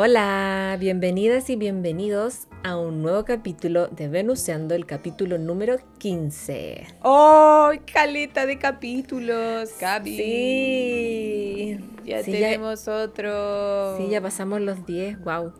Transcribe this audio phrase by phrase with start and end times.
[0.00, 6.86] Hola, hola, bienvenidas y bienvenidos a un nuevo capítulo de Venuseando, el capítulo número 15.
[7.02, 10.16] ¡Oh, caleta de capítulos, Gaby!
[10.16, 13.96] Sí, Ya Sí, tenemos otro.
[13.96, 15.52] sí, ya pasamos los 10, wow.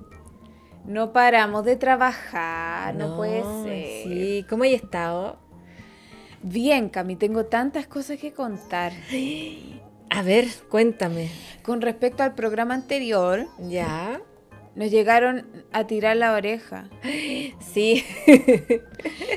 [0.86, 4.04] No paramos de trabajar, no, puede ser.
[4.04, 5.40] Sí, ¿cómo hay estado?
[6.44, 8.92] Bien, Cami, tengo tantas cosas que contar.
[10.10, 11.28] A ver, cuéntame.
[11.64, 14.22] Con respecto al programa anterior, ¿Ya?
[14.78, 16.88] Nos llegaron a tirar la oreja.
[17.60, 18.04] Sí.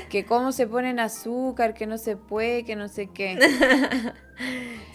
[0.08, 3.38] Que cómo se ponen azúcar, que no se puede, que no sé qué.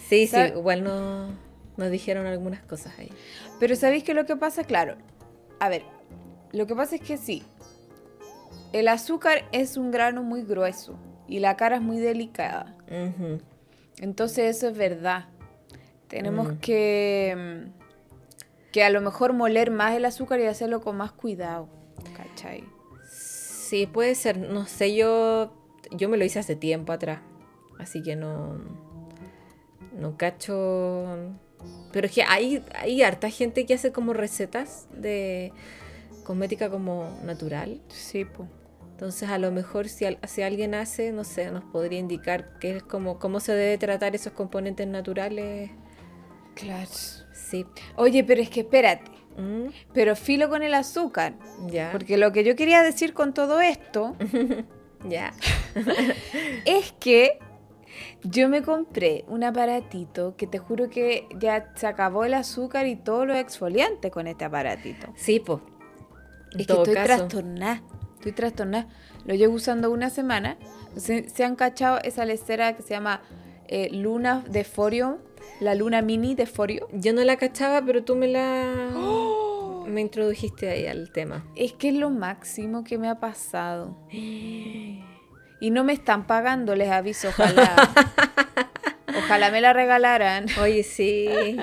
[0.08, 1.30] sí, sí, igual no,
[1.75, 3.12] nos dijeron algunas cosas ahí.
[3.59, 4.64] Pero ¿sabéis qué es lo que pasa?
[4.64, 4.95] Claro.
[5.59, 5.81] A ver,
[6.52, 7.42] lo que pasa es que sí.
[8.73, 12.75] El azúcar es un grano muy grueso y la cara es muy delicada.
[14.00, 15.25] Entonces eso es verdad.
[16.08, 16.58] Tenemos Mm.
[16.59, 17.77] que, mm,
[18.71, 21.69] que a lo mejor moler más el azúcar y hacerlo con más cuidado.
[22.15, 22.63] ¿Cachai?
[23.09, 24.37] Sí, puede ser.
[24.37, 25.53] No sé, yo,
[25.91, 27.19] yo me lo hice hace tiempo atrás.
[27.79, 28.59] Así que no.
[29.93, 31.05] No cacho.
[31.91, 35.51] Pero es que hay, hay harta gente que hace como recetas de
[36.23, 37.81] cosmética como natural.
[37.89, 38.49] Sí, pues.
[38.91, 42.83] Entonces, a lo mejor si, si alguien hace, no sé, nos podría indicar qué es
[42.83, 45.69] como cómo se debe tratar esos componentes naturales.
[46.59, 46.90] Claro.
[47.34, 47.66] Sí.
[47.95, 49.12] Oye, pero es que espérate.
[49.38, 51.35] Mm, Pero filo con el azúcar.
[51.68, 51.90] ya.
[51.91, 54.16] Porque lo que yo quería decir con todo esto
[55.07, 55.31] Ya.
[56.66, 57.38] es que
[58.23, 62.95] yo me compré un aparatito que te juro que ya se acabó el azúcar y
[62.95, 65.07] todos los exfoliantes con este aparatito.
[65.16, 65.59] Sí, pues.
[66.57, 67.84] Es que estoy trastornada.
[68.16, 68.88] Estoy trastornada.
[69.25, 70.57] Lo llevo usando una semana.
[70.95, 73.22] Se, se han cachado esa lecera que se llama
[73.68, 75.19] eh, Luna de Forio.
[75.59, 76.88] La Luna Mini de Forio.
[76.91, 78.91] Yo no la cachaba, pero tú me la.
[78.95, 79.85] ¡Oh!
[79.88, 81.45] Me introdujiste ahí al tema.
[81.56, 83.97] Es que es lo máximo que me ha pasado.
[85.59, 87.75] Y no me están pagando, les aviso, ojalá.
[89.18, 90.45] ojalá me la regalaran.
[90.62, 91.57] Oye, sí.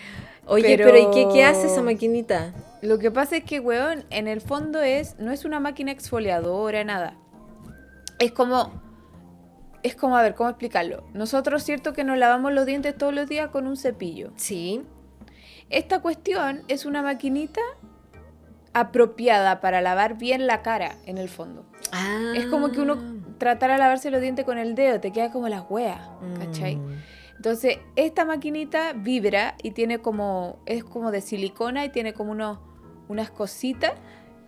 [0.46, 2.54] Oye, Pero- pero, ¿y qué, qué hace esa maquinita?
[2.80, 6.84] Lo que pasa es que, weón, en el fondo es, no es una máquina exfoliadora,
[6.84, 7.16] nada.
[8.20, 8.72] Es como,
[9.82, 11.04] es como, a ver, ¿cómo explicarlo?
[11.14, 14.32] Nosotros, cierto que nos lavamos los dientes todos los días con un cepillo.
[14.36, 14.82] Sí.
[15.70, 17.60] Esta cuestión es una maquinita
[18.72, 21.64] apropiada para lavar bien la cara, en el fondo.
[21.92, 22.32] Ah.
[22.34, 22.98] Es como que uno
[23.38, 26.76] tratara de lavarse los dientes con el dedo, te queda como la wea, ¿cachai?
[26.76, 27.02] Mm.
[27.36, 32.58] Entonces, esta maquinita vibra y tiene como, es como de silicona y tiene como unos,
[33.08, 33.92] unas cositas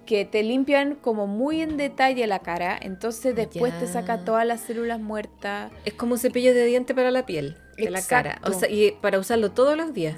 [0.06, 2.78] que te limpian como muy en detalle la cara.
[2.80, 5.72] Entonces, después te saca todas las células muertas.
[5.84, 8.40] Es como un cepillo de diente para la piel, de la cara.
[8.44, 10.16] O sea, y para usarlo todos los días.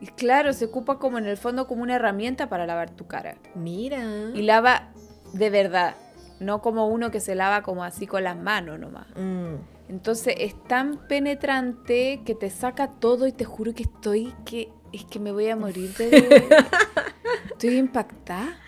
[0.00, 3.36] Y claro, se ocupa como en el fondo como una herramienta para lavar tu cara.
[3.54, 4.02] Mira.
[4.34, 4.90] Y lava
[5.32, 5.94] de verdad,
[6.40, 9.06] no como uno que se lava como así con las manos nomás.
[9.16, 9.54] Mm.
[9.88, 15.04] Entonces es tan penetrante que te saca todo y te juro que estoy que es
[15.04, 16.44] que me voy a morir de
[17.50, 18.58] estoy impactada.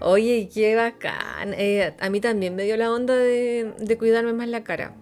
[0.00, 1.54] Oye, qué bacán.
[1.54, 4.94] Eh, a mí también me dio la onda de, de cuidarme más la cara.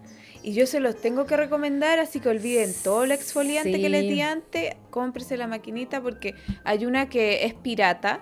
[0.43, 4.03] Y yo se los tengo que recomendar, así que olviden todo el exfoliante que les
[4.03, 8.21] di antes, cómprese la maquinita porque hay una que es pirata.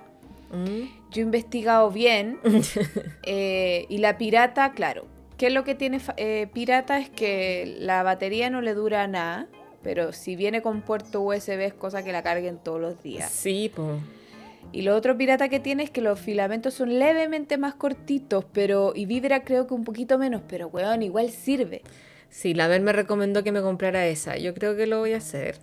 [0.51, 1.11] Mm.
[1.11, 2.39] Yo he investigado bien
[3.25, 5.07] eh, y la pirata, claro,
[5.37, 6.99] ¿qué es lo que tiene eh, pirata?
[6.99, 9.47] Es que la batería no le dura nada,
[9.85, 13.31] pero si viene con puerto USB es cosa que la carguen todos los días.
[13.31, 14.01] Sí, pues.
[14.73, 18.93] Y lo otro pirata que tiene es que los filamentos son levemente más cortitos, pero
[18.97, 21.83] y vibra creo que un poquito menos, pero weón, igual sirve.
[22.31, 24.37] Sí, la Bel me recomendó que me comprara esa.
[24.39, 25.59] Yo creo que lo voy a hacer.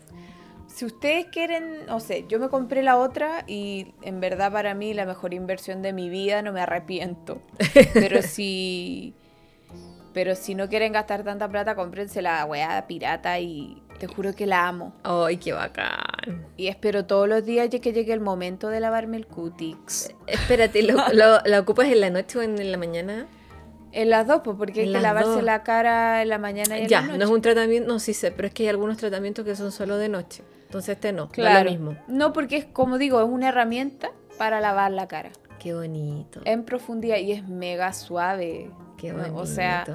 [0.67, 4.93] Si ustedes quieren, no sé, yo me compré la otra y en verdad para mí
[4.93, 7.41] la mejor inversión de mi vida, no me arrepiento.
[7.93, 9.15] Pero si
[10.13, 14.47] pero si no quieren gastar tanta plata, cómprense la weá pirata y te juro que
[14.47, 14.93] la amo.
[15.03, 16.47] Ay, qué bacán.
[16.57, 20.11] Y espero todos los días que llegue el momento de lavarme el cutix.
[20.25, 23.27] Espérate, ¿lo, lo- la ocupas en la noche o en la mañana?
[23.91, 25.43] En las dos, pues, porque hay En que las lavarse dos.
[25.43, 27.23] la cara en la mañana y en Ya, la no noche.
[27.25, 29.97] es un tratamiento, no, sí sé, pero es que hay algunos tratamientos que son solo
[29.97, 30.43] de noche.
[30.65, 31.53] Entonces este no, Claro.
[31.53, 32.03] no es lo mismo.
[32.07, 34.09] No, porque es como digo, es una herramienta
[34.39, 35.29] para lavar la cara.
[35.59, 36.41] Qué bonito.
[36.45, 38.71] En profundidad y es mega suave.
[38.97, 39.19] Qué ¿no?
[39.19, 39.35] bonito.
[39.37, 39.85] O sea,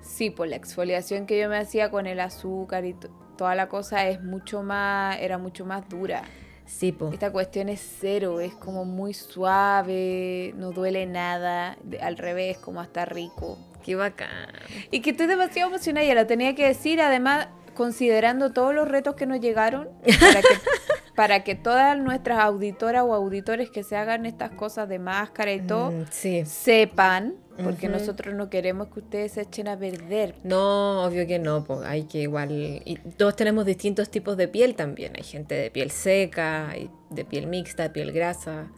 [0.00, 3.68] sí, por la exfoliación que yo me hacía con el azúcar y to- toda la
[3.68, 6.22] cosa es mucho más, era mucho más dura.
[6.66, 7.10] sí, po.
[7.12, 13.04] Esta cuestión es cero, es como muy suave, no duele nada, al revés, como hasta
[13.04, 13.58] rico.
[13.84, 14.48] Qué bacán.
[14.90, 19.14] Y que estoy demasiado emocionada, ya lo tenía que decir, además, considerando todos los retos
[19.16, 19.88] que nos llegaron,
[20.20, 20.48] para que,
[21.16, 25.60] para que todas nuestras auditoras o auditores que se hagan estas cosas de máscara y
[25.66, 26.44] todo, Mm, sí.
[26.46, 30.34] sepan, porque nosotros no queremos que ustedes se echen a perder.
[30.44, 32.50] No, obvio que no, pues hay que igual.
[32.84, 35.12] Y todos tenemos distintos tipos de piel también.
[35.16, 38.68] Hay gente de piel seca, hay de piel mixta, de piel grasa.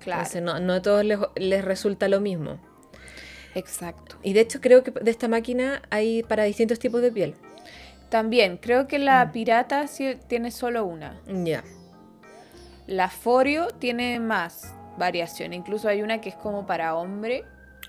[0.00, 2.58] Claro, Entonces no, no a todos les, les resulta lo mismo.
[3.54, 4.16] exacto.
[4.22, 7.34] Y de hecho creo que de esta máquina hay para distintos tipos de piel.
[8.10, 11.20] También, creo que la pirata sí tiene solo una.
[11.26, 11.64] Ya.
[12.86, 17.44] La Forio tiene más variación, incluso hay una que es como para hombre,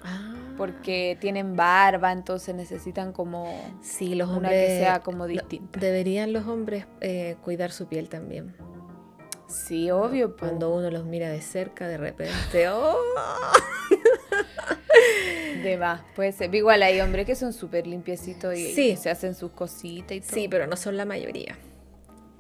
[0.06, 0.34] Ah.
[0.58, 4.68] porque tienen barba, entonces necesitan como Sí, los una hombres.
[4.70, 5.80] que sea como distinta.
[5.80, 8.56] Deberían los hombres eh, cuidar su piel también.
[9.48, 10.36] Sí, obvio.
[10.38, 12.34] Cuando uno los mira de cerca, de repente.
[12.70, 12.98] ¡Oh!
[15.64, 16.54] de más, puede ser.
[16.54, 18.90] Igual hay hombres que son súper limpiecitos y, Sí.
[18.92, 20.32] y se hacen sus cositas y todo.
[20.34, 21.58] Sí, pero no son la mayoría.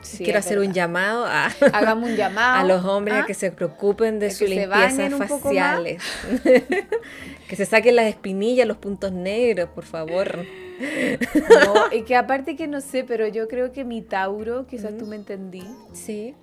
[0.06, 0.76] Sí, Quiero es hacer un verdad.
[0.76, 3.24] llamado a, Hagamos un llamado a los hombres ¿ah?
[3.24, 5.42] a que se preocupen de A su que se limpieza bañen un poco más.
[5.44, 6.04] faciales.
[7.48, 10.40] que se saquen las espinillas, los puntos negros, por favor.
[10.40, 15.06] No, y que aparte que no sé, pero yo creo que mi Tauro, quizás tú
[15.06, 15.64] me entendí,
[15.94, 16.36] Sí,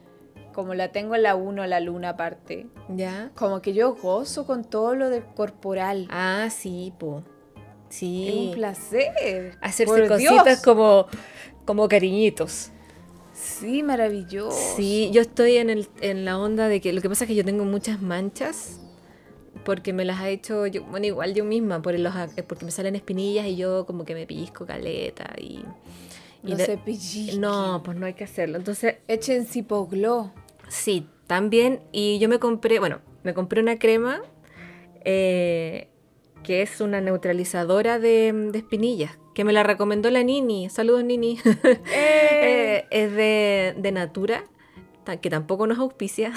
[0.53, 3.31] como la tengo en la 1, la luna aparte, ya.
[3.35, 6.09] como que yo gozo con todo lo del corporal.
[6.11, 7.23] Ah, sí, po.
[7.91, 8.47] Es Sí.
[8.49, 9.57] un placer.
[9.61, 10.63] Hacerse Por cositas Dios.
[10.63, 11.07] como,
[11.67, 12.71] como cariñitos.
[13.43, 14.57] Sí, maravilloso.
[14.77, 17.35] Sí, yo estoy en, el, en la onda de que lo que pasa es que
[17.35, 18.79] yo tengo muchas manchas
[19.65, 22.71] porque me las ha hecho yo, bueno, igual yo misma, por los, ac- porque me
[22.71, 25.65] salen espinillas y yo como que me pellizco caleta y...
[26.45, 27.41] y No de- se pellizquen.
[27.41, 28.59] No, pues no hay que hacerlo.
[28.59, 30.33] Entonces, Echen Cipoglow.
[30.69, 31.81] sí, también.
[31.93, 34.21] Y yo me compré, bueno, me compré una crema
[35.05, 35.89] eh,
[36.43, 40.69] que es una neutralizadora de, de espinillas, que me la recomendó la Nini.
[40.71, 41.39] Saludos, Nini.
[42.45, 44.45] Eh, es de, de Natura,
[45.21, 46.33] que tampoco nos auspicia.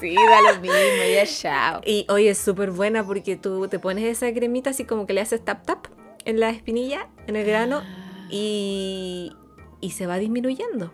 [0.00, 0.76] Sí, da lo mismo,
[1.14, 1.80] ya chao.
[1.86, 5.20] Y hoy es súper buena porque tú te pones esa cremita así como que le
[5.22, 5.86] haces tap tap
[6.24, 8.26] en la espinilla, en el grano, Ah.
[8.30, 9.32] y,
[9.80, 10.92] y se va disminuyendo.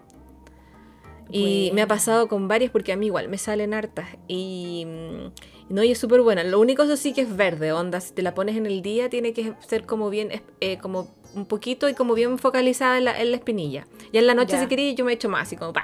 [1.33, 4.09] Y me ha pasado con varias porque a mí igual me salen hartas.
[4.29, 6.45] Y, mm, no, y es súper buena.
[6.45, 8.01] Lo único eso sí que es verde, onda.
[8.01, 11.47] Si te la pones en el día tiene que ser como bien, eh, como un
[11.47, 13.87] poquito y como bien focalizada en la, en la espinilla.
[14.13, 14.61] Y en la noche Ya.
[14.61, 15.83] si queréis yo me echo más, así como ¡pah!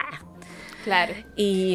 [0.85, 1.15] Claro.
[1.37, 1.75] Y,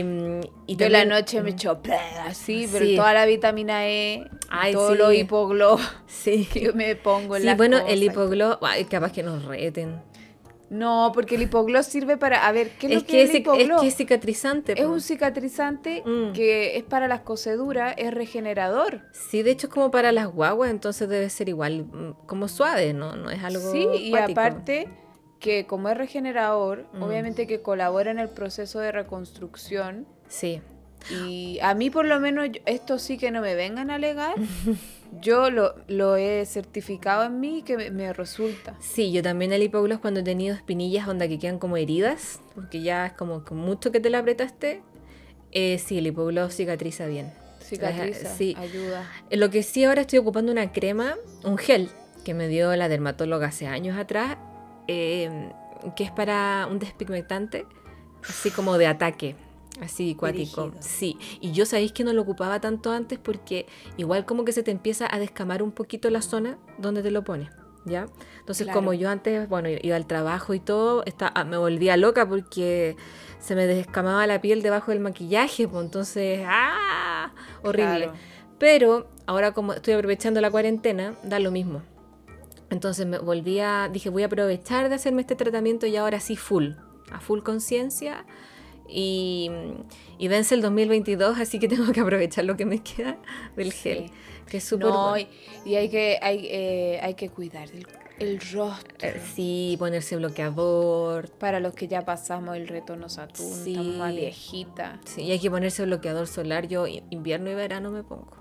[0.67, 1.79] y Yo la también- noche me echo
[2.25, 2.95] así, pero Sí.
[2.95, 4.97] toda la vitamina E, Ay, todo sí.
[4.97, 5.77] lo hipoglow
[6.07, 6.45] Sí.
[6.53, 8.57] que yo me pongo en Sí, las bueno, el hipoglow,
[8.89, 10.01] capaz que nos reten.
[10.71, 13.29] No, porque el hipoglow sirve para, a ver, ¿qué es, Es lo que, que es
[13.31, 13.75] el hipoglow?
[13.75, 14.71] es que es cicatrizante.
[14.71, 14.91] Es po.
[14.93, 16.31] un cicatrizante Mm.
[16.31, 19.01] que es para las coseduras, es regenerador.
[19.11, 22.93] Sí, de hecho es como para las guaguas, entonces debe ser igual, mm, como suave,
[22.93, 23.17] ¿no?
[23.17, 24.87] No es algo Sí, y aparte
[25.39, 27.03] que como es regenerador, Mm.
[27.03, 30.07] obviamente que colabora en el proceso de reconstrucción.
[30.29, 30.61] Sí,
[31.09, 34.35] Y a mí por lo menos, esto sí que no me vengan a alegar,
[35.21, 38.75] yo lo, lo he certificado en mí que me, me resulta.
[38.79, 42.81] sí, yo también el hipogloss cuando he tenido espinillas, onda que quedan como heridas, porque
[42.81, 44.81] ya es como con mucho que te la apretaste,
[45.51, 47.33] eh, sí, el hipogloss cicatriza bien.
[47.61, 48.55] Cicatriza, Sí.
[48.57, 49.09] ayuda.
[49.29, 51.89] Eh, Lo que sí ahora estoy ocupando una crema, un gel,
[52.23, 54.37] que me dio la dermatóloga hace años atrás,
[54.87, 55.49] eh,
[55.95, 57.65] que es para un despigmentante,
[58.27, 59.35] así como de ataque,
[59.79, 60.65] así cuático.
[60.65, 60.83] Dirigido.
[60.83, 63.65] Sí, y yo sabéis que no lo ocupaba tanto antes porque
[63.97, 67.23] igual como que se te empieza a descamar un poquito la zona donde te lo
[67.23, 67.49] pones.
[67.83, 68.05] ¿Ya?
[68.39, 68.79] Entonces, Claro.
[68.79, 72.95] como yo antes, bueno, iba al trabajo y todo, está, ah, me volvía loca porque
[73.39, 77.33] se me descamaba la piel debajo del maquillaje, pues entonces, ¡ah!
[77.63, 78.03] Horrible.
[78.03, 78.13] Claro.
[78.59, 81.81] Pero ahora como estoy aprovechando la cuarentena, da lo mismo.
[82.69, 86.35] Entonces me volví a, dije, voy a aprovechar de hacerme este tratamiento y ahora sí
[86.35, 86.73] full,
[87.11, 88.25] a full conciencia.
[88.91, 89.49] Y,
[90.17, 93.17] y vence el 2022, así que tengo que aprovechar lo que me queda
[93.55, 94.13] del gel, Sí.
[94.49, 95.27] que es súper No, bueno.
[95.65, 97.87] y, y hay que, hay, eh, hay que cuidar el,
[98.19, 98.93] el rostro.
[99.01, 101.29] Eh, Sí, ponerse bloqueador.
[101.31, 103.71] Para los que ya pasamos el retorno Saturno, Sí.
[103.71, 104.99] estamos más viejita.
[105.05, 106.67] Sí, y hay que ponerse bloqueador solar.
[106.67, 108.31] Yo invierno y verano me pongo.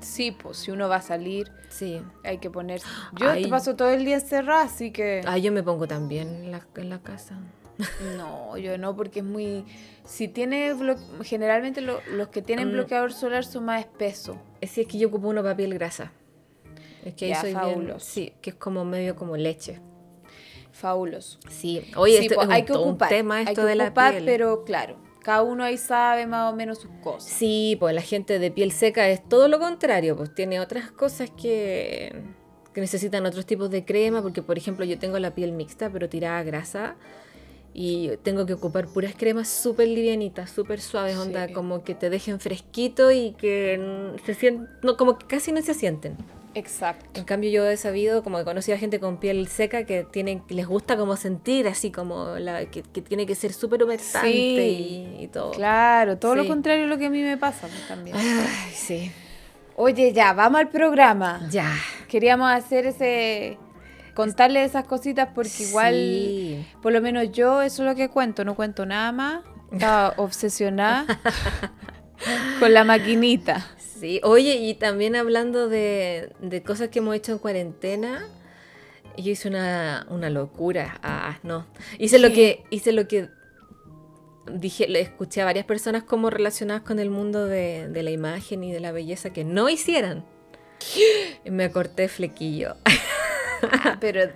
[0.00, 2.00] Sí, pues si uno va a salir, Sí.
[2.24, 2.86] hay que ponerse.
[3.20, 3.42] Yo Ay.
[3.42, 5.20] te paso todo el día encerrada, así que.
[5.26, 7.36] Ah, yo me pongo también en la, en la casa.
[8.16, 9.64] No, yo no, porque es muy...
[10.04, 10.74] Si tiene...
[11.22, 12.72] Generalmente lo- los que tienen Mm.
[12.72, 14.36] bloqueador solar son más espesos.
[14.60, 16.12] Es que es que yo ocupo uno para piel grasa.
[17.04, 18.00] Es que ahí soy bien- fabuloso.
[18.06, 19.80] Sí, que es como medio como leche.
[20.72, 21.38] Fabuloso.
[21.48, 21.82] Sí.
[21.96, 23.66] Oye, Sí, esto pues, es hay un, que todo un ocupar, tema hay esto que
[23.68, 24.24] de la ocupar, piel.
[24.24, 27.30] pero claro, cada uno ahí sabe más o menos sus cosas.
[27.30, 31.30] Sí, pues la gente de piel seca es todo lo contrario, pues tiene otras cosas
[31.30, 32.22] que,
[32.72, 36.08] que necesitan otros tipos de crema, porque por ejemplo yo tengo la piel mixta, pero
[36.08, 36.94] tirada grasa,
[37.74, 41.52] y tengo que ocupar puras cremas súper livianitas, súper suaves, onda, Sí.
[41.52, 45.74] como que te dejen fresquito y que se sienten, no, como que casi no se
[45.74, 46.16] sienten.
[46.54, 47.20] Exacto.
[47.20, 50.42] En cambio yo he sabido, como he conocido a gente con piel seca que tienen,
[50.48, 55.16] les gusta como sentir así como la, que, que tiene que ser súper humectante Sí,
[55.20, 55.52] y, y todo.
[55.52, 56.48] Claro, todo lo Sí.
[56.48, 58.16] contrario a lo que a mí me pasa pues, también.
[58.16, 59.12] Ay, sí.
[59.76, 61.46] Oye, ya, vamos al programa.
[61.50, 61.72] Ya.
[62.08, 63.56] Queríamos hacer ese...
[64.18, 66.66] Contarle esas cositas porque igual, Sí.
[66.82, 69.44] por lo menos yo, eso es lo que cuento, no cuento nada más.
[69.70, 71.06] Estaba obsesionada
[72.58, 73.64] con la maquinita.
[73.78, 78.26] Sí, oye, y también hablando de, de cosas que hemos hecho en cuarentena,
[79.16, 80.98] yo hice una, una locura.
[81.04, 81.64] Ah, no.
[82.00, 83.28] Hice lo que, hice lo que
[84.52, 88.64] dije, le escuché a varias personas como relacionadas con el mundo de, de la imagen
[88.64, 90.24] y de la belleza que no hicieran.
[91.44, 92.74] Y Me corté flequillo.
[94.00, 94.30] Pero,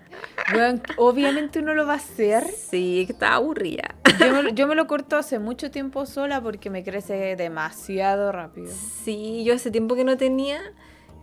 [0.96, 2.44] obviamente uno lo va a hacer.
[2.44, 3.94] Sí, que estaba aburrida.
[4.18, 8.72] Yo me, yo me lo corto hace mucho tiempo sola porque me crece demasiado rápido.
[9.04, 10.60] Sí, yo hace tiempo que no tenía.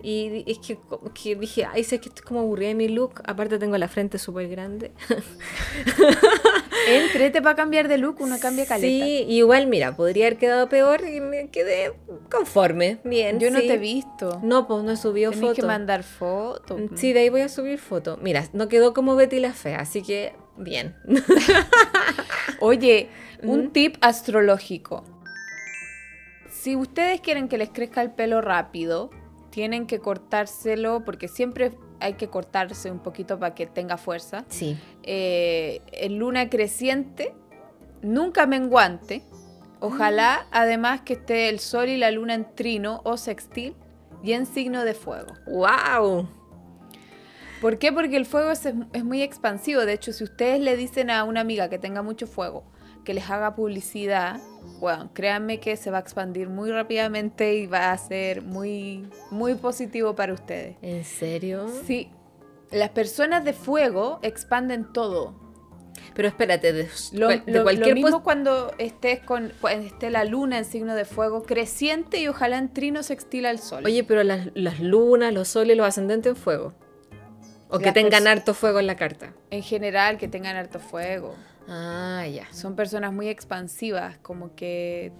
[0.01, 3.21] Y es que, dije, ay, sé que estoy como aburrida de mi look.
[3.25, 4.91] Aparte tengo la frente súper grande.
[6.87, 9.05] Entrete para cambiar de look, uno cambia caleta.
[9.05, 11.93] Sí, igual, mira, podría haber quedado peor y me quedé
[12.31, 13.39] conforme, bien.
[13.39, 13.67] Yo no sí.
[13.67, 14.39] te he visto.
[14.41, 16.81] No, pues no he subido Tenés que mandar fotos.
[16.95, 18.17] Sí, de ahí voy a subir foto.
[18.21, 20.95] Mira, no quedó como Betty la Fea, así que bien.
[22.61, 23.09] Oye,
[23.43, 25.03] un tip astrológico.
[26.49, 29.09] Si ustedes quieren que les crezca el pelo rápido,
[29.49, 34.45] tienen que cortárselo porque siempre hay que cortarse un poquito para que tenga fuerza.
[34.49, 34.77] Sí.
[35.03, 37.33] Eh, en luna creciente,
[38.01, 39.23] nunca menguante.
[39.81, 43.75] Ojalá además que esté el sol y la luna en trino o sextil
[44.23, 45.33] y en signo de fuego.
[45.47, 46.27] ¡Wow!
[47.61, 47.91] ¿Por qué?
[47.91, 49.85] Porque el fuego es, es muy expansivo.
[49.85, 52.65] De hecho, si ustedes le dicen a una amiga que tenga mucho fuego
[53.03, 54.39] que les haga publicidad,
[54.79, 59.55] bueno, créanme que se va a expandir muy rápidamente y va a ser muy, muy
[59.55, 60.75] positivo para ustedes.
[60.81, 61.67] ¿En serio?
[61.85, 62.11] Sí,
[62.71, 65.35] las personas de fuego expanden todo.
[66.15, 70.09] Pero espérate, de, Lo, cual- de lo- lo cualquier mismo cuando estés con cuando esté
[70.09, 73.85] la luna en signo de fuego creciente y ojalá en trino sextil al sol.
[73.85, 76.73] Oye, pero las, las lunas, los soles, los ascendentes en fuego.
[77.69, 79.33] O que tengan harto fuego en la carta.
[79.51, 81.35] en general que tengan harto fuego.
[81.69, 82.47] Ah, ya.
[82.51, 85.11] son personas muy expansivas, como que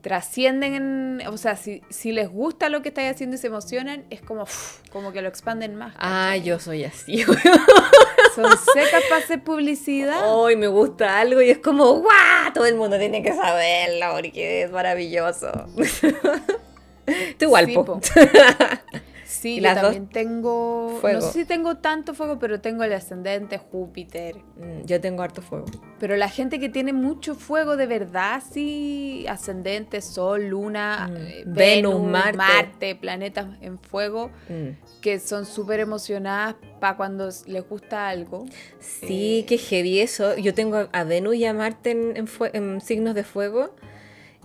[0.00, 0.74] trascienden,
[1.20, 4.22] en- o sea, si, si les gusta lo que estáis haciendo y se emocionan, es
[4.22, 4.44] como,
[4.90, 5.94] como que lo expanden más.
[5.98, 7.22] Ah, yo soy así.
[8.34, 10.32] Son secas para hacer publicidad.
[10.34, 12.52] Hoy me gusta algo y es como, ¡guau!
[12.54, 15.50] Todo el mundo tiene que saberlo porque es maravilloso.
[17.38, 17.84] Tú igual, Sí, po.
[17.84, 18.00] po.
[19.40, 21.20] Sí, Y yo las dos también tengo, fuego.
[21.20, 24.36] no sé si tengo tanto fuego, pero tengo el ascendente Júpiter.
[24.56, 25.64] Mm, Yo tengo harto fuego.
[25.98, 31.16] Pero la gente que tiene mucho fuego de verdad, sí, ascendente, sol, luna, Mm.
[31.16, 32.36] eh, Venus, Venus, Marte.
[32.36, 32.94] Marte.
[32.96, 35.00] planetas en fuego, Mm.
[35.00, 38.44] que son súper emocionadas para cuando les gusta algo.
[38.78, 40.36] Sí, Eh, qué heavy eso.
[40.36, 43.74] Yo tengo a- Venus y a Marte en, en signos de fuego.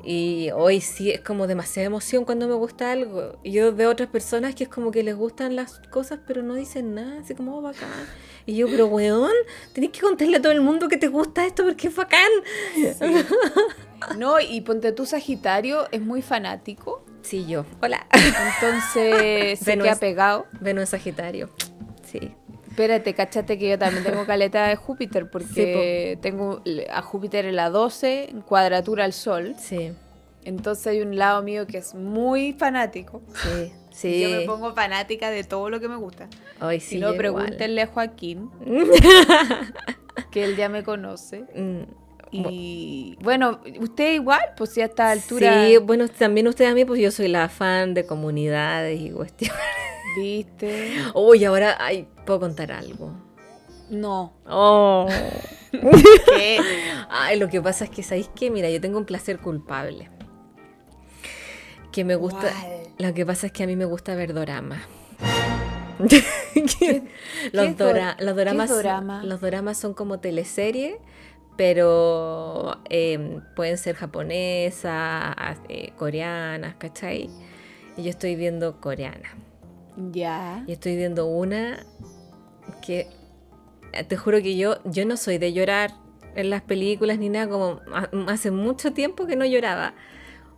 [0.05, 3.39] Y hoy sí es como demasiada emoción cuando me gusta algo.
[3.43, 6.53] Y yo veo otras personas que es como que les gustan las cosas, pero no
[6.53, 7.89] dicen nada, así como, oh, bacán.
[8.45, 9.31] Y yo, pero weón,
[9.73, 12.29] tenés que contarle a todo el mundo que te gusta esto porque es bacán.
[14.17, 17.65] No, y ponte tú Sagitario, es muy fanático, Sí, yo.
[17.81, 18.05] Hola.
[18.11, 19.85] entonces se Venus.
[19.85, 20.45] queda pegado.
[20.61, 21.49] Venus en Sagitario.
[22.03, 22.31] Sí.
[22.75, 27.69] Espérate, cachate que yo también tengo caleta de Júpiter, porque tengo a Júpiter en la
[27.69, 29.55] 12, en cuadratura al Sol.
[29.57, 29.93] Sí.
[30.43, 33.21] Entonces hay un lado mío que es muy fanático.
[33.33, 33.71] Sí.
[33.95, 34.19] Sí.
[34.21, 36.27] Yo me pongo fanática de todo lo que me gusta.
[36.59, 38.49] Ay, Si sí, no, yo pregúntenle a Joaquín,
[40.31, 41.45] que él ya me conoce.
[41.55, 41.83] Mm,
[42.43, 46.85] Y bueno, usted igual, pues si a esta altura, Sí, bueno, también usted a mí,
[46.85, 49.57] pues yo soy la fan de comunidades y cuestiones.
[50.17, 50.93] viste.
[51.13, 53.11] Uy, ahora ay, puedo contar algo.
[53.89, 54.33] No.
[54.47, 55.07] Oh.
[55.71, 56.59] ¿Qué?
[57.09, 58.49] Ay, lo que pasa es que, ¿sabéis qué?
[58.49, 60.09] Mira, yo tengo un placer culpable.
[61.91, 62.51] Que me gusta.
[62.97, 64.81] Lo que pasa es que a mí me gusta ver doramas.
[66.09, 67.03] ¿Qué
[67.53, 69.23] los, dora- dor- los doramas, dorama?
[69.23, 70.95] los doramas son como teleseries,
[71.57, 77.29] pero eh, pueden ser japonesas, eh, coreanas, ¿cachai?
[77.97, 79.29] Y yo estoy viendo coreana.
[80.11, 80.63] Ya.
[80.67, 81.85] Y estoy viendo una
[82.85, 83.07] que
[83.93, 85.91] eh, te juro que yo, yo no soy de llorar
[86.35, 89.93] en las películas ni nada, como ha- hace mucho tiempo que no lloraba.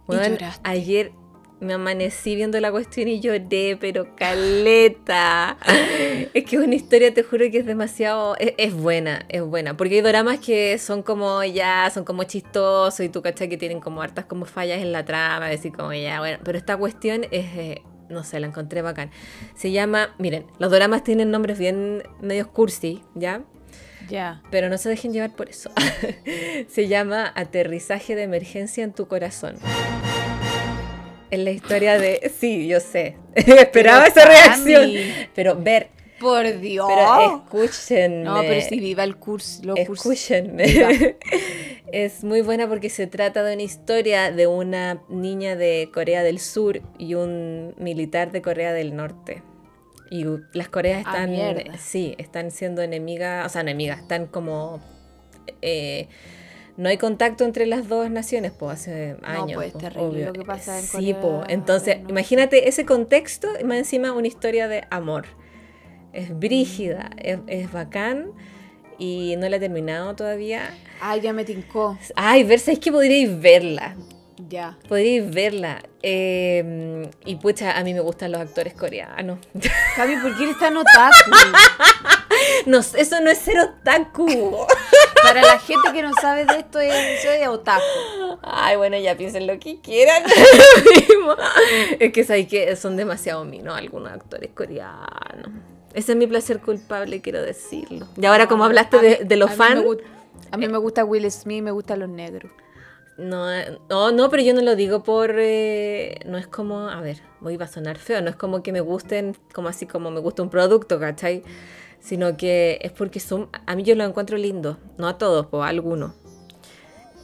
[0.10, 0.62] Y lloraste.
[0.68, 1.12] ayer
[1.60, 5.58] me amanecí viendo la cuestión y lloré, pero caleta.
[6.34, 8.36] es que es una historia, te juro que es demasiado.
[8.38, 9.76] Es, es buena, es buena.
[9.76, 13.80] Porque hay dramas que son como ya, son como chistosos y tú cachai que tienen
[13.80, 16.40] como hartas como fallas en la trama, decir como ya, bueno.
[16.44, 17.46] Pero esta cuestión es.
[17.58, 19.12] eh, no sé, la encontré bacán.
[19.56, 23.44] Se llama, miren, los dramas tienen nombres bien medios cursi, ¿ya?
[24.10, 24.42] Ya.
[24.52, 25.70] Pero no se dejen llevar por eso.
[26.70, 29.58] Se llama Aterrizaje de emergencia en tu corazón.
[31.30, 32.32] Es la historia de...
[32.40, 33.18] Sí, yo sé.
[33.36, 34.92] Esperaba Pero, esa reacción.
[35.36, 36.88] Pero ver, Por Dios.
[36.88, 38.24] pero escúchenme.
[38.24, 39.62] no, pero si viva el curso.
[39.64, 40.12] Lo curso.
[40.12, 41.16] Escúchenme.
[41.92, 46.40] es muy buena porque se trata de una historia de una niña de Corea del
[46.40, 49.44] Sur y un militar de Corea del Norte.
[50.10, 51.78] Y las Coreas Ah, están, mierda.
[51.78, 54.82] sí, están siendo enemigas, o sea, enemigas, están como,
[55.62, 56.08] eh,
[56.78, 59.54] no hay contacto entre las dos naciones, pues hace No, años.
[59.56, 63.78] pues, po, terrible lo que pasa en Sí, del entonces, imagínate ese contexto y más
[63.78, 65.26] encima una historia de amor.
[66.14, 68.32] Es brígida, es, es bacán
[69.00, 70.70] y no la he terminado todavía.
[71.02, 71.98] Ay, ya me tincó.
[72.16, 73.96] Ay, Versa, es que podríais verla.
[74.48, 74.78] Ya.
[74.88, 75.82] Podríais verla.
[76.04, 79.40] Eh, y pucha, a mí me gustan los actores coreanos.
[79.96, 81.32] Cami, ¿por qué eres tan otaku?
[82.68, 84.58] no, eso no es ser otaku.
[85.24, 87.82] Para la gente que no sabe de esto, es- soy otaku.
[88.42, 90.24] Ay, bueno, ya piensen lo que quieran.
[92.00, 95.50] es que sabéis que son demasiado minos algunos actores coreanos.
[95.94, 98.08] Ese es mi placer culpable, quiero decirlo.
[98.22, 99.84] Y ahora, como hablaste A mí- de, de los fans.
[100.52, 102.52] A mí me gusta Will Smith, me gustan los negros.
[103.18, 105.34] No, eh, no, no, pero yo no lo digo por.
[105.39, 106.88] eh, no es como.
[106.88, 108.22] A ver, voy a sonar feo.
[108.22, 111.41] No es como que me gusten, como así como me gusta un producto, ¿cachai?
[112.00, 113.50] Sino que es porque son.
[113.66, 114.78] A mí yo los encuentro lindos.
[114.98, 116.12] No a todos, pues a algunos.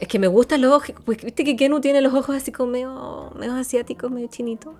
[0.00, 0.92] Es que me gustan los ojos.
[1.04, 4.74] Pues viste que Kenu tiene los ojos así como medio, medio asiáticos, medio chinitos.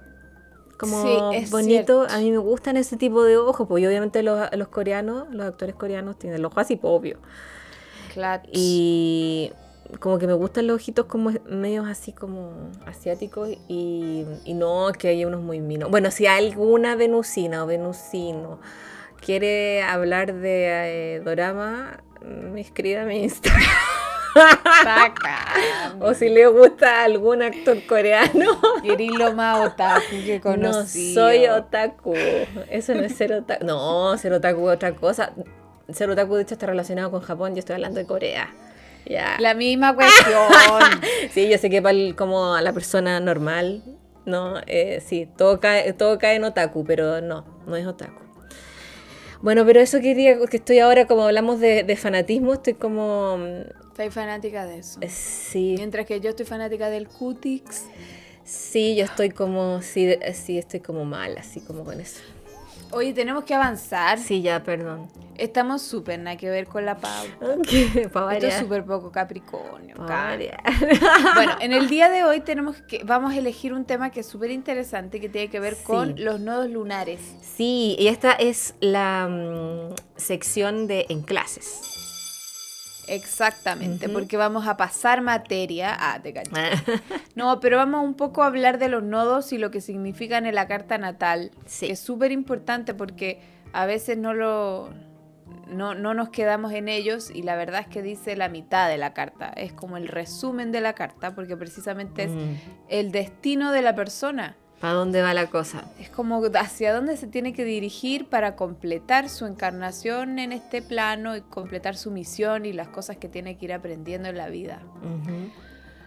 [0.78, 1.68] Como Sí, es bonito.
[1.68, 2.06] cierto.
[2.14, 3.66] A mí me gustan ese tipo de ojos.
[3.68, 7.18] Pues y obviamente los, los coreanos, los actores coreanos tienen el ojo así, pues, obvio.
[8.12, 8.42] Claro.
[8.52, 9.52] Y
[10.00, 12.50] como que me gustan los ojitos como medios así como
[12.86, 15.90] asiáticos y, y no que hay unos muy minos.
[15.90, 18.58] Bueno, si alguna venusina o venusino
[19.24, 23.62] quiere hablar de eh, dorama, me escribe a mi Instagram.
[26.00, 28.58] O si le gusta algún actor coreano.
[28.84, 31.14] Eres lo más otaku que No conocí.
[31.14, 32.14] soy otaku.
[32.70, 33.64] Eso no es ser otaku.
[33.64, 35.32] No, ser otaku es otra cosa.
[35.92, 37.54] Ser otaku de hecho está relacionado con Japón.
[37.54, 38.52] Yo estoy hablando de Corea.
[39.06, 39.36] Ya.
[39.38, 40.34] La misma cuestión.
[41.30, 43.82] Sí, yo sé que para el- como a la persona normal,
[44.24, 44.54] ¿no?
[44.66, 48.23] Eh, sí, todo cae, todo cae en otaku, pero no, no es otaku.
[49.42, 53.36] Bueno, pero eso quería, que estoy ahora, como hablamos de, de fanatismo, estoy como...
[53.38, 54.98] mm, Soy fanática de eso.
[55.00, 57.84] eh, Sí, Mientras que yo estoy fanática del Cutix.
[58.44, 62.20] sí, yo estoy como, sí, sí, estoy como mal, así como con eso.
[62.94, 64.18] Oye, tenemos que avanzar.
[64.18, 65.08] Sí, ya, perdón.
[65.36, 67.28] Estamos súper nada que ver con la pauta.
[67.40, 69.96] Ok, para Esto es súper poco Capricornio.
[71.34, 74.26] Bueno, en el día de hoy tenemos que vamos a elegir un tema que es
[74.26, 75.82] súper interesante que tiene que ver Sí.
[75.84, 77.20] con los nodos lunares.
[77.56, 81.80] Sí, y esta es la mm, sección de en clases.
[83.08, 85.96] Exactamente, porque vamos a pasar materia.
[85.98, 86.50] Ah, te cacho.
[87.34, 90.54] No, pero vamos un poco a hablar de los nodos y lo que significan en
[90.54, 91.50] la carta natal.
[91.66, 91.86] Sí.
[91.86, 93.40] Que es súper importante porque
[93.72, 94.90] a veces no lo.
[95.68, 98.98] No, no nos quedamos en ellos y la verdad es que dice la mitad de
[98.98, 99.48] la carta.
[99.56, 102.54] Es como el resumen de la carta porque precisamente es Mm.
[102.88, 104.56] el destino de la persona.
[104.80, 105.84] ¿Para dónde va la cosa?
[105.98, 111.36] Es como hacia dónde se tiene que dirigir para completar su encarnación en este plano
[111.36, 114.82] y completar su misión y las cosas que tiene que ir aprendiendo en la vida.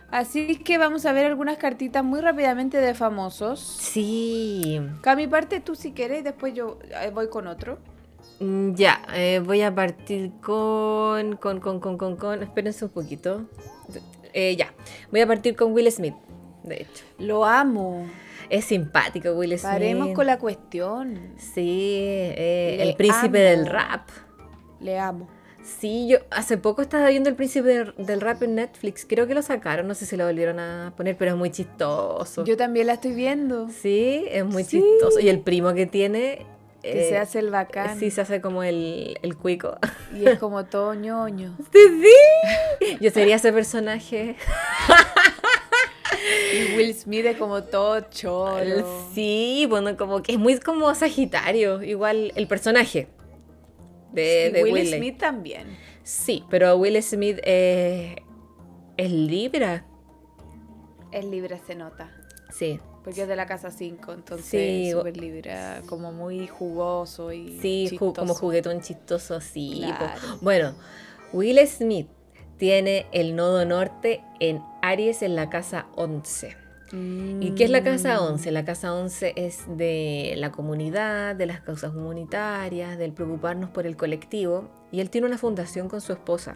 [0.10, 3.60] Así que vamos a ver algunas cartitas muy rápidamente de famosos.
[3.60, 4.80] Sí.
[5.02, 7.80] Cami, parte tú si quieres después yo eh, voy con otro.
[8.40, 13.46] Mm, Ya, eh, voy a partir con, con, con, con, con, con, espérense un poquito.
[14.34, 14.74] Eh, ya,
[15.12, 16.14] voy a partir con Will Smith,
[16.68, 17.04] de hecho.
[17.20, 18.06] Lo amo.
[18.50, 19.64] Es simpático Will Smith.
[19.74, 21.34] Paremos con la cuestión.
[21.38, 24.10] Sí, eh, el príncipe del rap.
[24.80, 25.28] Le amo.
[25.64, 29.06] Sí, yo hace poco estaba viendo el príncipe del, del rap en Netflix.
[29.06, 32.46] Creo que lo sacaron, no sé si lo volvieron a poner, pero es muy chistoso.
[32.46, 33.68] Yo también la estoy viendo.
[33.70, 34.80] Sí, es muy Sí.
[34.82, 35.20] chistoso.
[35.20, 36.46] Y el primo que tiene
[36.82, 38.00] Que eh, se hace el bacán.
[38.00, 39.78] Sí, se hace como el, el cuico.
[40.16, 41.58] Y es como todo ñoño.
[41.74, 41.80] Sí,
[42.82, 42.98] sí.
[43.02, 44.38] Yo sería ese personaje.
[46.54, 48.84] Y Will Smith es como todo cholo.
[49.14, 53.08] Sí, bueno, como que es muy como Sagitario, igual el personaje
[54.12, 55.78] de, Sí, de Will Smith también.
[56.04, 58.16] Sí, pero Will Smith eh,
[58.98, 59.86] es Libra.
[61.12, 62.12] Es libre, se nota.
[62.50, 65.54] Sí, Porque es de la casa 5, entonces Sí, súper libre,
[65.88, 69.82] como muy jugoso y sí, ju- como juguetón chistoso, sí.
[69.86, 70.38] Claro.
[70.42, 70.76] Bueno,
[71.34, 72.08] Will Smith
[72.58, 76.56] tiene el nodo norte en Aries en la casa 11.
[76.94, 78.34] ¿Y qué es la casa Mm.
[78.34, 78.52] 11?
[78.52, 83.98] La casa 11 es de la comunidad, de las causas humanitarias, del preocuparnos por el
[83.98, 84.70] colectivo.
[84.92, 86.56] Y él tiene una fundación con su esposa.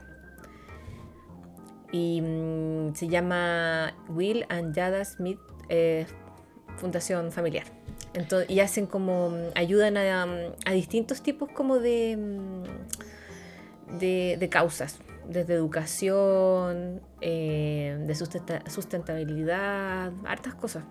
[1.92, 6.06] Y mm, se llama Will and Jada Smith eh,
[6.78, 7.66] Fundación Familiar.
[8.14, 10.30] Entonces, y hacen como, mm, ayudan a, mm,
[10.66, 15.00] a distintos tipos como de, mm, de, de causas,
[15.32, 20.84] desde educación, eh, de sustenta- sustentabilidad, hartas cosas.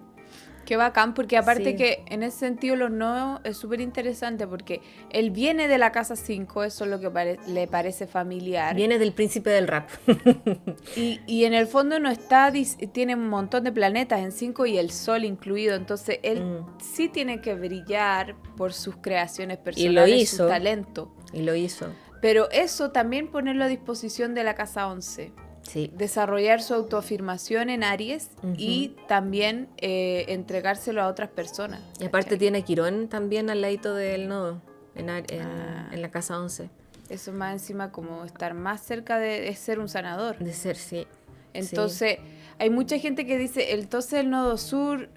[0.66, 1.74] Qué bacán, porque aparte Sí.
[1.76, 6.14] que en ese sentido los no es súper interesante porque él viene de la casa
[6.14, 8.76] 5, eso es lo que pare- le parece familiar.
[8.76, 9.88] Viene del príncipe del rap.
[10.96, 12.52] Y, y en el fondo no está,
[12.92, 16.66] tiene un montón de planetas en 5 y el sol incluido, entonces él Mm.
[16.80, 20.46] sí tiene que brillar por sus creaciones lo personales, su hizo.
[20.46, 21.14] talento.
[21.32, 21.86] y lo hizo.
[22.20, 25.32] Pero eso también ponerlo a disposición de la casa 11.
[25.62, 25.92] Sí.
[25.94, 31.80] desarrollar su autoafirmación en Aries y también eh, entregárselo a otras personas.
[32.00, 32.38] Y aparte ¿cachai?
[32.38, 34.62] tiene Quirón también al ladito del nodo,
[34.96, 35.88] en, Ar- en- Ah.
[35.92, 36.70] en la casa 11.
[37.08, 40.38] Eso más encima como estar más cerca de, ser un sanador.
[40.38, 41.06] De ser, sí.
[41.52, 42.18] Entonces,
[42.58, 45.08] hay mucha gente que dice, entonces el nodo sur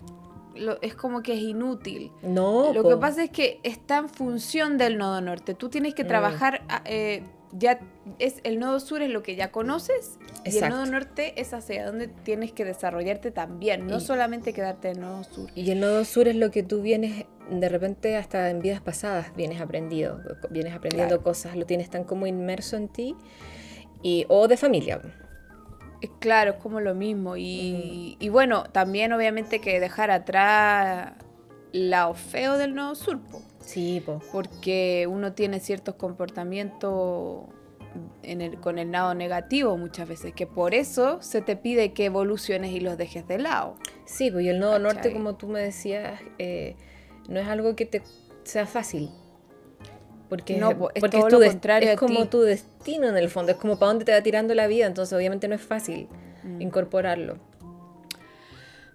[0.55, 2.11] lo- es como que es inútil.
[2.21, 2.89] No, Lo po.
[2.89, 5.53] que pasa es que está en función del nodo norte.
[5.53, 6.07] Tú tienes que Mm.
[6.07, 7.23] trabajar, ah, eh,
[7.55, 7.79] ya
[8.17, 11.85] es el nodo sur es lo que ya conoces y el nodo norte es hacia
[11.85, 15.49] donde tienes que desarrollarte también, no Y- solamente quedarte en el nodo sur.
[15.53, 19.35] Y el nodo sur es lo que tú vienes, de repente hasta en vidas pasadas
[19.35, 21.23] vienes aprendido, vienes aprendiendo Claro.
[21.23, 23.15] cosas, lo tienes tan como inmerso en ti,
[24.01, 24.99] y, o de familia.
[26.03, 27.37] Eh, Claro, es como lo mismo.
[27.37, 31.13] Y, y bueno, también obviamente que dejar atrás
[31.71, 34.19] la feo del nodo sur, po, Sí, po.
[34.31, 37.45] porque uno tiene ciertos comportamientos
[38.21, 42.05] en el, con el lado negativo muchas veces, que por eso se te pide que
[42.05, 43.75] evoluciones y los dejes de lado.
[44.05, 46.75] Sí, pues y el nodo norte, como tú me decías, eh,
[47.29, 48.03] no es algo que te
[48.43, 49.09] sea fácil.
[50.33, 53.51] Porque, No, es porque todo tu lo contrario es como tu destino en el fondo,
[53.51, 56.07] es como para dónde te va tirando la vida, entonces obviamente no es fácil
[56.43, 56.59] Mm.
[56.59, 57.37] incorporarlo.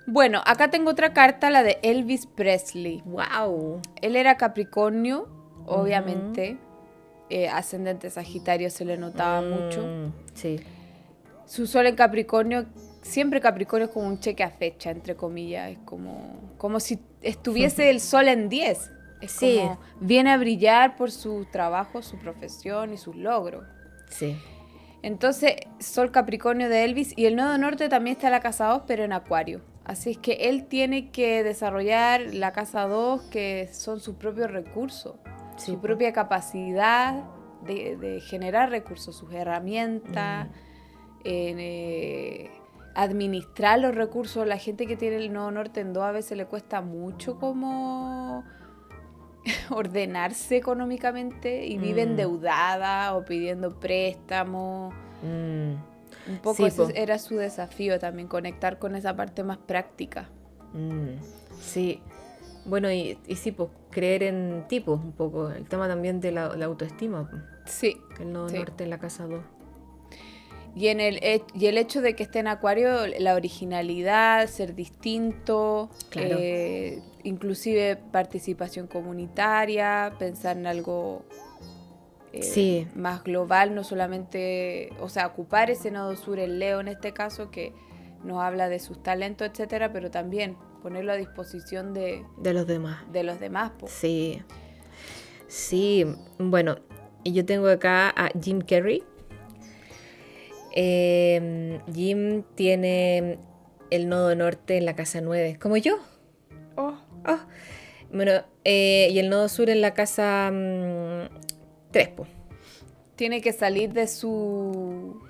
[0.06, 3.02] Bueno, acá tengo otra carta, la de Elvis Presley.
[3.04, 3.80] ¡Wow!
[4.02, 5.28] Él era Capricornio,
[5.66, 6.58] obviamente.
[7.30, 9.82] eh, ascendente Sagitario se le notaba mucho.
[9.86, 10.58] Mm, Sí.
[11.44, 12.64] Su sol en Capricornio,
[13.02, 15.70] siempre Capricornio es como un cheque a fecha, entre comillas.
[15.72, 18.90] Es como, como si estuviese el sol en 10.
[19.20, 19.58] Es Sí.
[19.60, 23.64] como viene a brillar por su trabajo, su profesión y sus logros.
[24.10, 24.36] Sí.
[25.02, 28.82] Entonces, Sol Capricornio de Elvis y el nodo norte también está en la casa 2,
[28.86, 29.60] pero en Acuario.
[29.84, 35.14] Así es que él tiene que desarrollar la casa 2, que son sus propios recursos,
[35.56, 37.24] Sí, su propia capacidad
[37.64, 40.50] de, de generar recursos, sus herramientas, Mm.
[41.24, 42.50] en, eh,
[42.94, 44.46] administrar los recursos.
[44.46, 48.44] La gente que tiene el nodo norte en 2 a veces le cuesta mucho como
[49.70, 52.10] ordenarse económicamente y vive Mm.
[52.10, 54.94] endeudada o pidiendo préstamos.
[55.22, 55.74] Mm,
[56.30, 56.88] Un poco Sí, ese po.
[56.94, 60.28] era su desafío también, conectar con esa parte más práctica.
[60.74, 61.16] mm,
[61.60, 62.00] Sí.
[62.66, 65.48] Bueno, y, y sí, pues creer en tipos un poco.
[65.50, 67.30] El tema también de la, la autoestima.
[67.64, 67.96] Sí.
[68.20, 68.56] El Sí.
[68.58, 69.40] norte en la casa 2.
[70.74, 71.20] Y, en el,
[71.54, 76.36] y el hecho de que esté en Acuario, la originalidad, ser distinto, Claro.
[76.38, 81.24] eh, inclusive participación comunitaria, pensar en algo
[82.32, 82.86] eh, Sí.
[82.94, 87.50] más global, no solamente, o sea, ocupar ese nodo sur, el Leo en este caso,
[87.50, 87.72] que
[88.22, 92.98] nos habla de sus talentos, etcétera, pero también ponerlo a disposición de, De los demás.
[93.10, 93.72] de los demás.
[93.78, 93.86] po.
[93.88, 94.42] Sí.
[95.48, 96.04] Sí,
[96.38, 96.76] bueno,
[97.24, 99.02] y yo tengo acá a Jim Carrey.
[100.80, 103.40] Eh, Jim tiene
[103.90, 105.96] el nodo norte en la casa 9, como yo.
[106.76, 106.94] Oh.
[108.12, 110.52] Bueno, eh, y el nodo sur en la casa
[111.90, 112.28] 3, pues.
[113.16, 115.20] tiene que salir de su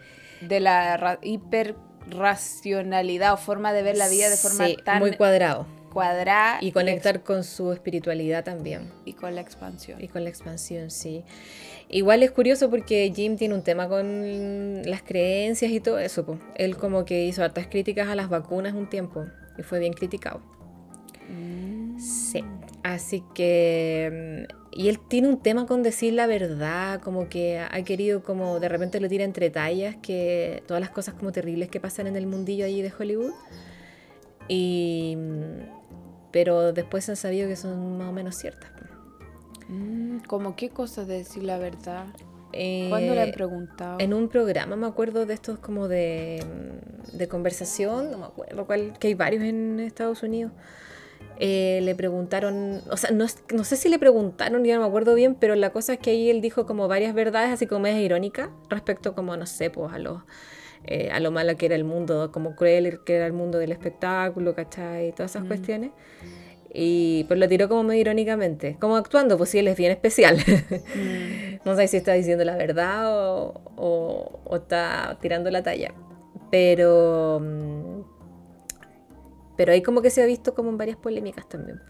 [0.43, 5.17] de la ra- hiperracionalidad o forma de ver la vida de forma Sí, tan muy
[5.17, 5.67] cuadrado.
[5.92, 8.90] Cuadrar Y conectar con su espiritualidad también.
[9.05, 10.03] y con la expansión.
[10.03, 11.24] Y con la expansión, sí.
[11.88, 16.24] Igual es curioso porque Jim tiene un tema con las creencias y todo eso.
[16.27, 16.38] po.
[16.55, 19.24] Él como que hizo hartas críticas a las vacunas un tiempo
[19.57, 20.40] y fue bien criticado.
[21.29, 21.98] Mm.
[21.98, 22.44] Sí.
[22.83, 24.46] Así que...
[24.70, 28.68] Y él tiene un tema con decir la verdad, como que ha querido como de
[28.68, 32.27] repente lo tira entre tallas, que todas las cosas como terribles que pasan en el
[32.27, 33.33] mundillo allí de Hollywood.
[34.46, 35.16] Y...
[36.31, 38.71] Pero después se han sabido que son más o menos ciertas.
[39.69, 42.07] Mm, ¿Cómo qué cosas de decir la verdad?
[42.53, 43.99] Eh, ¿Cuándo le han preguntado?
[44.01, 48.67] En un programa, me acuerdo de estos como de, mm, de conversación, no me acuerdo
[48.67, 50.53] cuál, que hay varios en Estados Unidos.
[51.41, 55.14] Eh, le preguntaron, o sea, no, no sé si le preguntaron, ya no me acuerdo
[55.14, 57.97] bien, pero la cosa es que ahí él dijo como varias verdades, así como es
[57.97, 60.25] irónica, respecto como, no sé, pues a lo,
[60.85, 63.73] eh, a lo malo que era el mundo, como cruel que era el mundo del
[63.73, 65.09] espectáculo, ¿cachai?
[65.09, 65.49] Y todas esas Mm.
[65.49, 65.91] cuestiones.
[66.73, 70.37] Y pues lo tiró como medio irónicamente, como actuando, pues sí, él es bien especial.
[70.37, 71.59] Mm.
[71.64, 75.93] No sé si está diciendo la verdad o, o- o está tirando la talla.
[76.51, 77.41] Pero.
[77.43, 78.01] mm,
[79.57, 81.81] Pero ahí como que se ha visto como en varias polémicas también.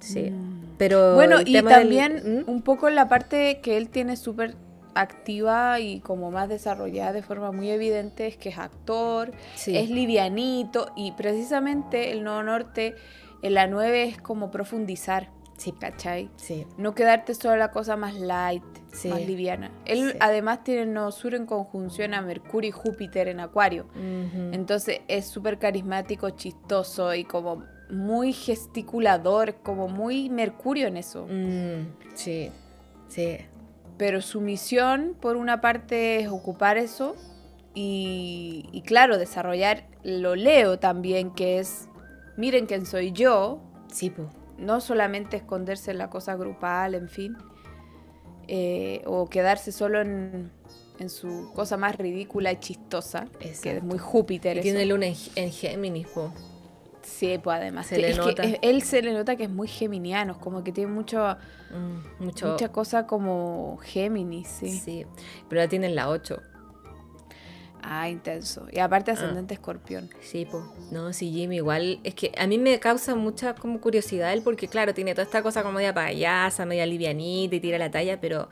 [0.00, 0.30] Sí.
[0.30, 0.76] Mm.
[0.78, 1.14] Pero.
[1.16, 2.50] Bueno, y tema del- también ¿Mm?
[2.50, 4.54] un poco la parte que él tiene súper
[4.94, 9.76] activa y como más desarrollada de forma muy evidente es que es actor, Sí.
[9.76, 12.94] es livianito y precisamente el Nuevo Norte
[13.42, 15.72] en la 9 es como profundizar, Sí.
[15.78, 16.30] ¿cachai?
[16.36, 16.66] Sí.
[16.78, 19.08] No quedarte solo la cosa más light, Sí.
[19.08, 19.70] más liviana.
[19.84, 20.16] Él Sí.
[20.20, 23.86] además tiene el Nodo Sur en conjunción a Mercurio y Júpiter en Acuario.
[24.52, 31.26] Entonces es súper carismático, chistoso y como muy gesticulador, como muy Mercurio en eso.
[31.28, 32.50] Mm, sí.
[33.08, 33.38] Sí.
[34.00, 37.16] Pero su misión, por una parte, es ocupar eso
[37.74, 41.86] y, y claro, desarrollar lo Leo también, que es,
[42.38, 43.60] miren quién soy yo,
[43.92, 44.26] Sí, pues.
[44.56, 47.36] no solamente esconderse en la cosa grupal, en fin,
[48.48, 50.50] eh, o quedarse solo en,
[50.98, 53.84] en su cosa más ridícula y chistosa, que es Exacto.
[53.84, 54.56] muy Júpiter.
[54.56, 54.64] Y eso.
[54.64, 56.32] tiene luna en, en Géminis, po.
[57.20, 57.86] Sí, pues además.
[57.86, 58.42] Se le que nota.
[58.62, 61.36] él se le nota que es muy geminiano, como que tiene mucho,
[61.70, 62.52] Mm, mucho.
[62.52, 64.70] mucha cosa como Géminis, sí.
[64.70, 65.06] Sí.
[65.48, 66.40] Pero ya tienen la 8.
[67.82, 68.66] Ah, intenso.
[68.72, 70.08] Y aparte ascendente escorpión.
[70.20, 70.62] Sí, pues.
[70.90, 71.98] No, sí, Jimmy, igual.
[72.04, 75.42] Es que a mí me causa mucha como curiosidad él, porque claro, tiene toda esta
[75.42, 78.48] cosa como media payasa, media livianita y tira la talla, pero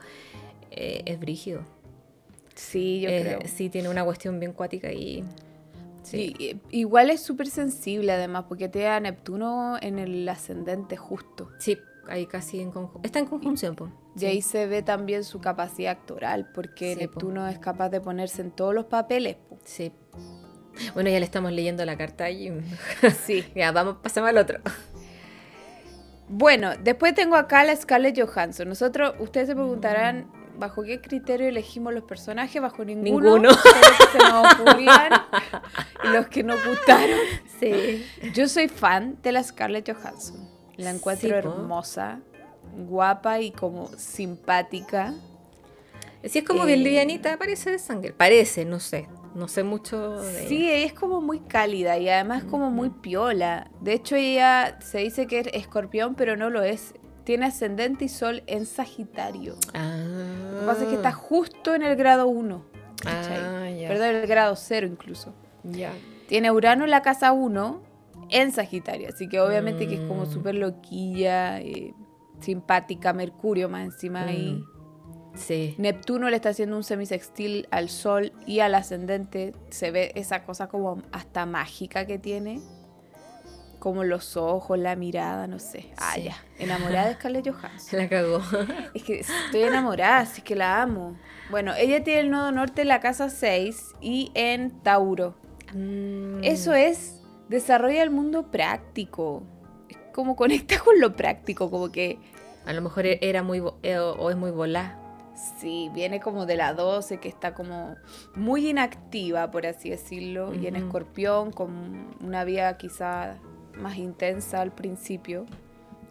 [0.71, 1.61] eh, es brígido.
[2.55, 3.39] Sí, yo Eh, creo.
[3.45, 5.23] Sí, tiene una cuestión bien cuática y.
[6.09, 6.35] Sí.
[6.39, 11.49] Y- y- igual es súper sensible además, porque te da Neptuno en el ascendente justo.
[11.59, 13.05] Sí, ahí casi en conjunción.
[13.05, 13.91] Está en conjunción, pues.
[14.19, 17.01] Y ahí se ve también su capacidad actoral, porque Sí, po.
[17.01, 19.35] Neptuno es capaz de ponerse en todos los papeles.
[19.47, 19.57] po.
[19.63, 19.91] Sí.
[20.93, 22.61] Bueno, ya le estamos leyendo la carta a Jim.
[23.25, 23.43] Sí.
[23.55, 24.59] ya, vamos, pasemos al otro.
[26.27, 28.69] Bueno, después tengo acá a la Scarlett Johansson.
[28.69, 30.27] Nosotros, ustedes se preguntarán,
[30.59, 32.61] ¿bajo qué criterio elegimos los personajes?
[32.61, 33.37] Bajo ninguno.
[33.37, 33.49] Ninguno.
[33.49, 33.69] Los que
[34.11, 35.11] se nos ocurrían
[36.03, 37.17] y los que nos gustaron.
[37.59, 38.05] Sí.
[38.33, 40.47] Yo soy fan de la Scarlett Johansson.
[40.77, 42.19] La encuentro Sí, hermosa,
[42.87, 45.13] guapa y como simpática.
[46.23, 48.13] Sí, es como bien Eh, livianita, parece de sangre.
[48.13, 49.07] Parece, no sé.
[49.35, 50.75] No sé mucho de Sí, ella.
[50.77, 53.69] ella es como muy cálida y además como muy piola.
[53.79, 56.93] De hecho, ella se dice que es escorpión, pero no lo es.
[57.29, 59.53] Tiene ascendente y sol en Sagitario.
[59.75, 59.95] Ah.
[60.51, 62.65] Lo que pasa es que está justo en el grado 1.
[63.05, 63.67] Ah.
[63.87, 65.35] Perdón, el grado 0 incluso.
[65.63, 65.93] Ya.
[66.27, 67.81] Tiene Urano en la casa 1
[68.31, 69.09] en Sagitario.
[69.09, 70.31] Así que obviamente que es como Mm.
[70.31, 71.93] súper loquilla, eh,
[72.39, 74.53] simpática, Mercurio más encima ahí.
[74.53, 75.37] Mm.
[75.37, 75.75] Sí.
[75.77, 79.53] Neptuno le está haciendo un semisextil al Sol y al ascendente.
[79.69, 82.59] Se ve esa cosa como hasta mágica que tiene.
[83.79, 85.91] Como los ojos, la mirada, no sé.
[85.97, 86.23] Ah, Sí.
[86.23, 86.35] ya.
[86.57, 87.79] Enamorada de Scarlett Johansson.
[87.79, 88.41] Se la cagó.
[88.93, 91.15] Es que estoy enamorada, así que la amo.
[91.49, 95.35] Bueno, ella tiene el nodo norte en la casa 6 y en Tauro.
[95.73, 96.43] Mm.
[96.43, 99.43] Eso es, desarrolla el mundo práctico.
[99.87, 102.19] Es como conecta con lo práctico, como que
[102.65, 103.63] A lo mejor era muy.
[103.83, 104.97] eh, o es muy volá.
[105.59, 107.95] sí, viene como de la 12, que está como
[108.35, 113.37] muy inactiva, por así decirlo, y en escorpión, con una vida quizá
[113.79, 115.45] más intensa al principio,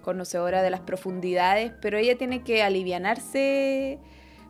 [0.03, 3.99] conocedora de las profundidades, pero ella tiene que alivianarse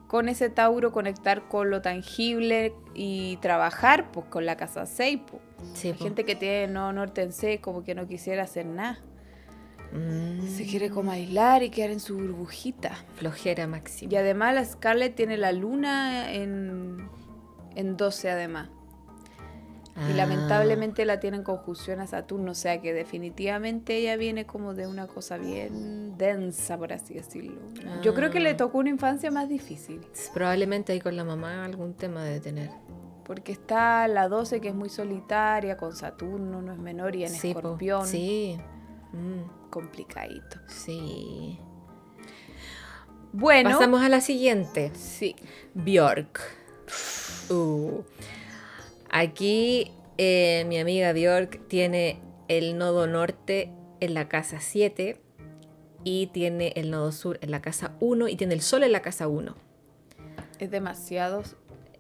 [0.07, 5.21] con ese Tauro, conectar con lo tangible y trabajar pues con la casa 6.
[5.27, 5.43] Pues.
[5.75, 6.05] Sí, Hay po.
[6.05, 8.99] gente que tiene no norte en C como que no quisiera hacer nada.
[9.93, 10.47] Mm.
[10.47, 12.93] Se quiere como aislar y quedar en su burbujita.
[13.17, 14.13] Flojera máxima.
[14.13, 17.09] Y además la Scarlett tiene la luna en,
[17.75, 18.71] en 12 además.
[20.11, 24.75] Y lamentablemente la tiene en conjunción a Saturno, o sea que definitivamente ella viene como
[24.75, 27.59] de una cosa bien densa, por así decirlo.
[28.03, 28.57] Yo creo que le Ah.
[28.57, 30.01] tocó una infancia más difícil,
[30.33, 32.71] Probablemente ahí con la mamá algún tema de tener.
[33.25, 37.31] porque está la 12 que es muy solitaria, con Saturno, no es menor, y en
[37.31, 37.59] Sí, po.
[37.59, 38.59] escorpión, Sí.
[39.13, 40.59] Mm, complicadito.
[40.69, 41.59] sí.
[43.33, 44.91] Bueno, Pasamos a la siguiente.
[44.95, 45.37] sí,
[45.75, 46.41] Bjork.
[47.51, 48.03] Uh.
[49.11, 55.21] Aquí eh, mi amiga Bjork tiene el nodo norte en la casa 7
[56.05, 59.01] y tiene el nodo sur en la casa 1 y tiene el sol en la
[59.01, 59.55] casa 1.
[60.59, 61.43] es demasiado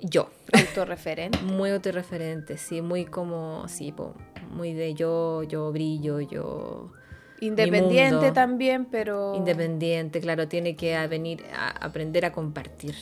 [0.01, 1.39] Yo, autorreferente.
[1.43, 4.15] muy autorreferente, sí, muy como, sí, po,
[4.51, 6.93] muy de yo, yo brillo, yo
[7.41, 8.33] Independiente mundo.
[8.33, 9.35] también, pero...
[9.35, 12.95] independiente, claro, tiene que venir a aprender a compartir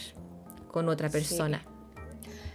[0.69, 1.37] con otra Sí.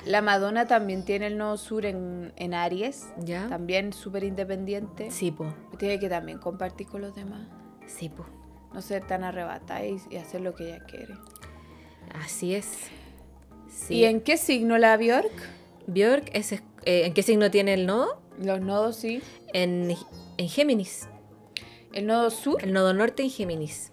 [0.05, 3.47] La Madonna también tiene el nodo sur en, en Aries, ¿Ya?
[3.49, 5.11] también súper independiente.
[5.11, 7.47] Sí, po, Tiene que también compartir con los demás.
[7.85, 8.25] sí, po.
[8.73, 11.13] No ser tan arrebatada y, y hacer lo que ella quiere.
[12.23, 12.69] Así es.
[13.69, 13.95] Sí.
[13.95, 15.29] ¿Y en qué signo la Bjork?
[15.87, 18.21] Björk es, es- eh, ¿en qué signo tiene el nodo?
[18.41, 19.21] Los nodos sí.
[19.53, 19.93] En,
[20.37, 21.09] en Géminis.
[21.91, 22.63] ¿El nodo sur?
[22.63, 23.91] El nodo norte en Géminis.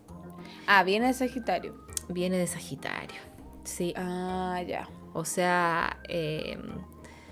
[0.69, 1.75] Ah, viene de Sagitario.
[2.09, 3.21] Viene de Sagitario.
[3.65, 3.93] Sí.
[3.97, 4.89] Ah, ya.
[5.15, 6.59] O sea, eh,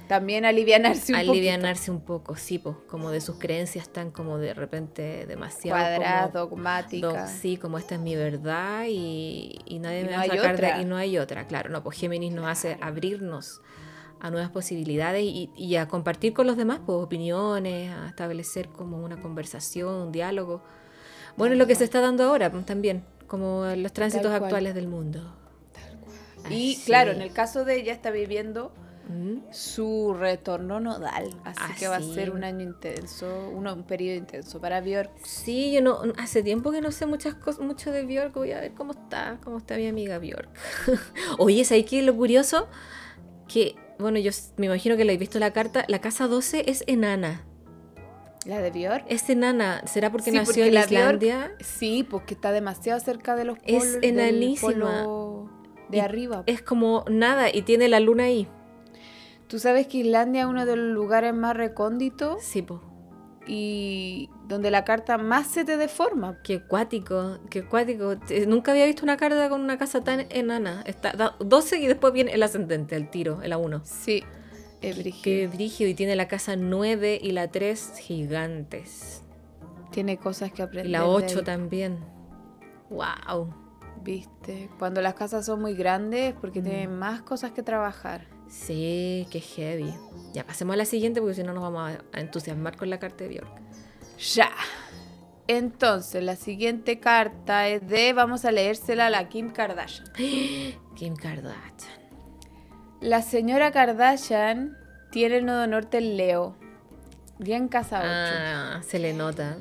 [0.08, 4.54] También alivianarse un alivianarse un poco, sí, po, como de sus creencias tan como de
[4.54, 7.06] repente demasiado Cuadrada, como- dogmática.
[7.06, 10.26] do- sí, como esta es mi verdad y, y nadie Y me no va a
[10.26, 10.76] sacar de otra.
[10.76, 13.60] aquí, no hay otra, claro, no, pues Géminis nos hace abrirnos
[14.20, 19.04] a nuevas posibilidades y, y a compartir con los demás pues, opiniones, a establecer como
[19.04, 20.62] una conversación, un diálogo.
[21.36, 25.36] Bueno, lo que se está dando ahora pues, también, como los tránsitos actuales del mundo.
[26.50, 26.82] Y Así.
[26.86, 28.72] claro, en el caso de ella está viviendo
[29.08, 31.30] Mm, su retorno nodal.
[31.44, 32.12] Así que va a Así.
[32.12, 35.12] ser un año intenso, un periodo intenso para Bjork.
[35.24, 38.58] Sí, yo no, hace tiempo que no sé muchas cosas, mucho de Bjork, voy a
[38.58, 40.48] ver cómo está, cómo está mi amiga Bjork.
[41.38, 42.02] Oye, ¿sabes qué?
[42.02, 42.66] Lo curioso,
[43.46, 46.82] que, bueno, yo me imagino que le he visto la carta, la casa 12 es
[46.88, 47.44] enana,
[48.44, 49.04] La de Bjork.
[49.08, 51.52] es enana, ¿será porque Sí, nació porque en la Bjork- Islandia?
[51.60, 54.00] Sí, porque está demasiado cerca de los Es polos.
[54.00, 54.72] del enanísima.
[54.72, 55.50] polo
[55.88, 56.42] de Y arriba.
[56.46, 58.48] Es como nada y tiene la luna ahí.
[59.48, 62.82] Tú sabes que Islandia es uno de los lugares más recónditos Sí, po.
[63.46, 66.38] y donde la carta más se te deforma.
[66.42, 68.16] Qué cuático, qué cuático.
[68.18, 70.82] Te- Nunca había visto una carta con una casa tan enana.
[70.86, 73.82] Está da 12 y después viene el ascendente, el tiro, el A1.
[73.84, 74.24] Sí,
[74.82, 75.52] es Qué brígido.
[75.52, 75.90] brígido.
[75.90, 79.22] Y tiene la casa 9 y la 3 gigantes.
[79.92, 80.86] Tiene cosas que aprender.
[80.86, 81.98] Y la de 8 ahí, también.
[82.90, 83.54] ¡Wow!
[84.06, 84.70] ¿Viste?
[84.78, 86.64] Cuando las casas son muy grandes es porque Mm.
[86.64, 88.26] tienen más cosas que trabajar.
[88.48, 89.92] Sí, qué heavy.
[90.32, 92.98] Ya pasemos a la siguiente porque si no nos vamos a- a entusiasmar con la
[93.00, 93.60] carta de Bjork.
[94.34, 94.50] Ya.
[95.48, 100.08] Entonces, la siguiente carta es de, vamos a leérsela a la Kim Kardashian.
[100.96, 102.06] Kim Kardashian.
[103.00, 104.76] La señora Kardashian
[105.10, 106.56] tiene el nodo norte en Leo.
[107.38, 108.06] Bien casa 8.
[108.08, 109.58] Ah, se le nota.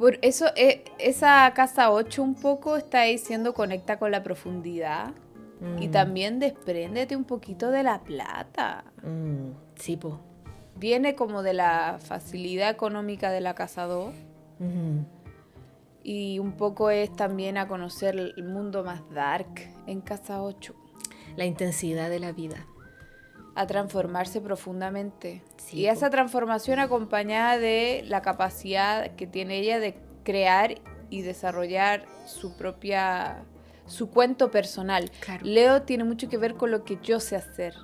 [0.00, 5.12] Por eso, eh, esa casa 8 un poco está diciendo conecta con la profundidad.
[5.78, 8.82] Y Mm, también despréndete un poquito de la plata.
[9.02, 10.18] mm, sí, po.
[10.76, 14.14] Viene como de la facilidad económica de la casa 2.
[14.58, 15.04] Ujú.
[16.02, 20.74] Y un poco es también a conocer el mundo más dark en casa 8.
[21.36, 22.64] La intensidad de la vida.
[23.60, 25.42] A transformarse profundamente.
[25.58, 30.76] Sí, y esa transformación acompañada de la capacidad que tiene ella de crear
[31.10, 33.42] y desarrollar su propia
[33.86, 35.10] su cuento personal.
[35.20, 35.44] Claro.
[35.44, 37.74] Leo tiene mucho que ver con lo que yo sé hacer,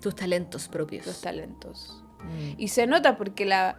[0.00, 1.06] Tus talentos propios.
[1.06, 2.02] los talentos.
[2.22, 2.54] Mm.
[2.60, 3.76] Y se nota porque la,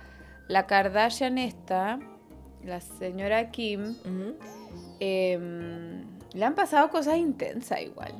[0.48, 2.00] la Kardashian esta,
[2.64, 4.36] la señora Kim, Ujú.
[5.00, 8.14] em, le han pasado cosas intensas igual.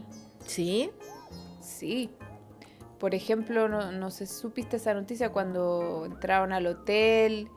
[0.46, 0.92] ¿Sí?
[1.60, 2.12] Sí.
[3.06, 7.50] Por ejemplo, no, no sé si supiste esa noticia cuando entraron al hotel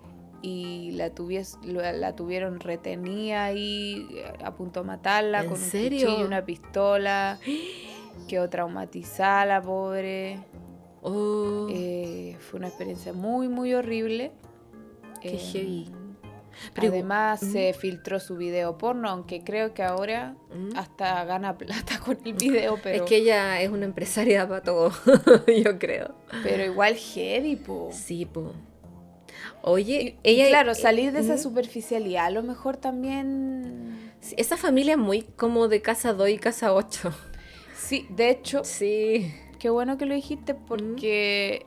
[0.43, 4.07] y la, tuvies- la, tuvieron retenida ahí
[4.45, 7.39] a punto de matarla ¿En con un cuchillo y una pistola.
[8.29, 10.39] Quedó traumatizada la pobre.
[11.01, 14.33] Oh, Eh, fue una experiencia muy, muy horrible.
[15.23, 15.91] Qué Eh, heavy.
[16.75, 17.53] Pero Además Mm.
[17.53, 20.77] se filtró su video porno, aunque creo que ahora Mm.
[20.77, 24.91] hasta gana plata con el video, pero, Es que ella es una empresaria para todo,
[25.65, 26.15] yo creo.
[26.43, 27.91] pero igual heavy, po.
[27.93, 28.53] Sí, po.
[29.63, 30.49] Oye, Y- y ella...
[30.49, 31.39] claro, salir de esa ¿Mm?
[31.39, 34.13] superficialidad, a lo mejor también...
[34.37, 37.13] Esa familia es muy como de casa 2 y casa 8.
[37.77, 39.33] Sí, de hecho, Sí.
[39.59, 41.67] qué bueno que lo dijiste porque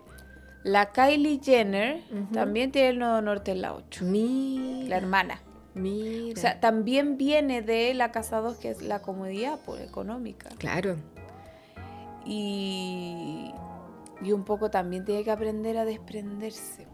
[0.64, 2.02] La Kylie Jenner
[2.32, 4.06] también tiene el nodo norte en la 8.
[4.06, 4.90] Mira.
[4.90, 5.42] La hermana.
[5.74, 6.34] Mira.
[6.38, 10.50] O sea, también viene de la casa 2, que es la comodidad pues, económica.
[10.58, 10.98] claro.
[12.24, 13.52] Y,
[14.22, 16.86] y un poco también tiene que aprender a desprenderse.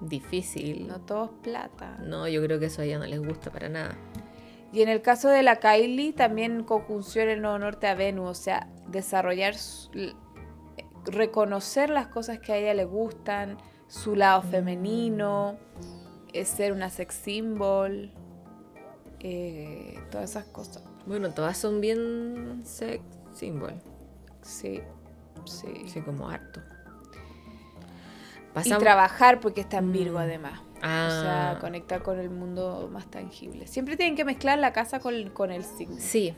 [0.00, 0.86] Difícil.
[0.86, 1.96] No todo es plata.
[2.04, 3.96] No, yo creo que eso a ella no les gusta para nada.
[4.72, 8.34] Y en el caso de la Kylie, también conjunción el nodo norte a Venus, o
[8.34, 9.54] sea, desarrollar,
[11.06, 15.56] reconocer las cosas que a ella le gustan, su lado femenino,
[16.32, 18.10] eh, ser una sex symbol,
[19.20, 20.82] eh, todas esas cosas.
[21.06, 23.02] Bueno, todas son bien sex
[23.34, 23.74] symbol.
[24.42, 24.80] Sí,
[25.44, 25.68] sí.
[25.86, 26.60] Sí, como harto.
[28.64, 30.22] Y trabajar porque está en Virgo Mm.
[30.22, 30.60] además.
[30.60, 33.66] O Ah, sea, conectar con el mundo más tangible.
[33.66, 35.96] Siempre tienen que mezclar la casa con, con el signo.
[35.98, 36.34] sí,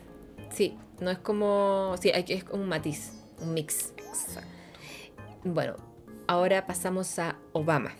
[0.50, 0.78] sí.
[1.00, 1.94] No es como.
[2.00, 3.94] Sí, hay que, es un matiz, un mix.
[4.10, 4.48] Exacto.
[5.44, 5.76] Bueno,
[6.26, 7.92] ahora pasamos a Obama.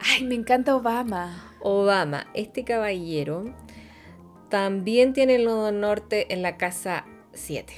[0.00, 1.54] Ay, me encanta Obama.
[1.60, 3.44] Obama, este caballero,
[4.48, 7.72] también tiene el nodo norte en la casa 7,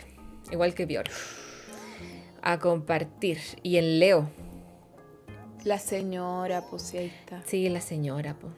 [0.53, 1.11] igual que Bjork.
[2.43, 3.39] A compartir.
[3.63, 4.29] Y en Leo,
[5.65, 7.43] La señora, pues sí, ahí está.
[7.47, 8.49] sí, la señora, po,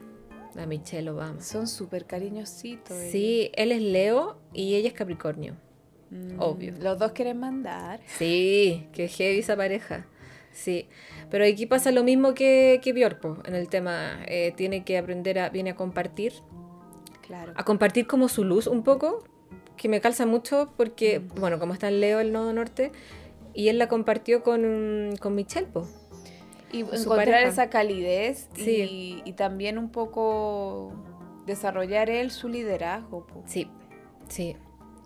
[0.55, 1.41] la Michelle Obama.
[1.41, 2.95] Son súper cariñositos.
[3.11, 5.55] Sí, él es Leo y ella es Capricornio.
[6.13, 6.73] Mm, obvio.
[6.79, 7.99] Los dos quieren mandar.
[8.05, 10.05] Sí, que heavy esa pareja.
[10.51, 10.87] Sí,
[11.31, 14.19] pero aquí pasa lo mismo que, que Bjork, po, en el tema.
[14.27, 16.33] eh, tiene que aprender a, viene a compartir
[17.25, 17.53] Claro.
[17.55, 19.23] a compartir como su luz un poco,
[19.77, 22.91] que me calza mucho porque, bueno, como está en Leo, el nodo norte,
[23.55, 25.87] y él la compartió con, con Michelle, po.
[26.71, 27.47] Y encontrar pareja.
[27.47, 29.21] esa calidez y, Sí.
[29.25, 30.93] y también un poco
[31.45, 33.25] desarrollar él su liderazgo.
[33.25, 33.41] po.
[33.47, 33.67] Sí,
[34.27, 34.55] sí,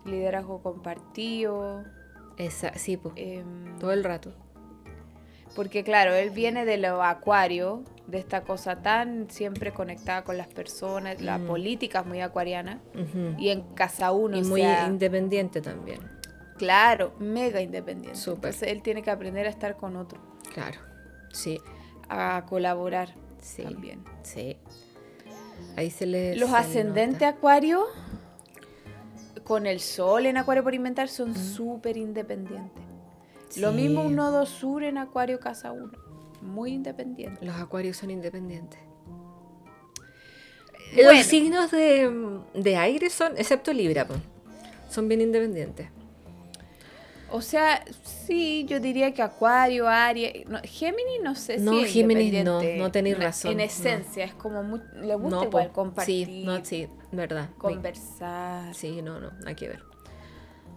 [0.08, 1.84] Liderazgo compartido.
[2.76, 3.12] sí, po.
[3.16, 4.32] em, todo el rato.
[5.54, 10.46] Porque claro, él viene de lo acuario, de esta cosa tan siempre conectada con las
[10.46, 11.46] personas, la Mm.
[11.46, 12.80] política es muy acuariana.
[13.38, 15.98] Y en casa uno, Y o muy sea, independiente también,
[16.58, 18.18] claro, mega independiente.
[18.18, 18.50] Súper.
[18.50, 20.20] Entonces él tiene que aprender a estar con otro,
[20.54, 20.78] claro.
[21.32, 21.60] Sí,
[22.08, 24.04] a colaborar sí, también.
[24.22, 24.56] sí.
[25.76, 26.36] Ahí se le.
[26.36, 27.84] Los ascendentes acuario,
[29.48, 31.34] con el sol en acuario por inventar, son Mm.
[31.36, 32.84] súper independientes.
[33.56, 35.90] Lo mismo un nodo sur en acuario casa 1,
[36.42, 37.44] muy independiente.
[37.44, 38.78] Los acuarios son independientes.
[40.94, 41.12] Bueno.
[41.12, 44.06] Los signos de, de aire son, excepto Libra,
[44.90, 45.88] son bien independientes.
[47.30, 47.84] O sea,
[48.26, 52.62] sí, yo diría que Acuario, Aries, no, Géminis no sé No, si es Géminis no,
[52.62, 53.64] no tenéis En- razón, En no.
[53.64, 55.72] esencia, es como muy, le gusta No, igual po.
[55.74, 57.50] compartir, Sí, no, sí, verdad.
[57.58, 58.74] conversar.
[58.74, 59.82] Sí, no, no, hay que ver.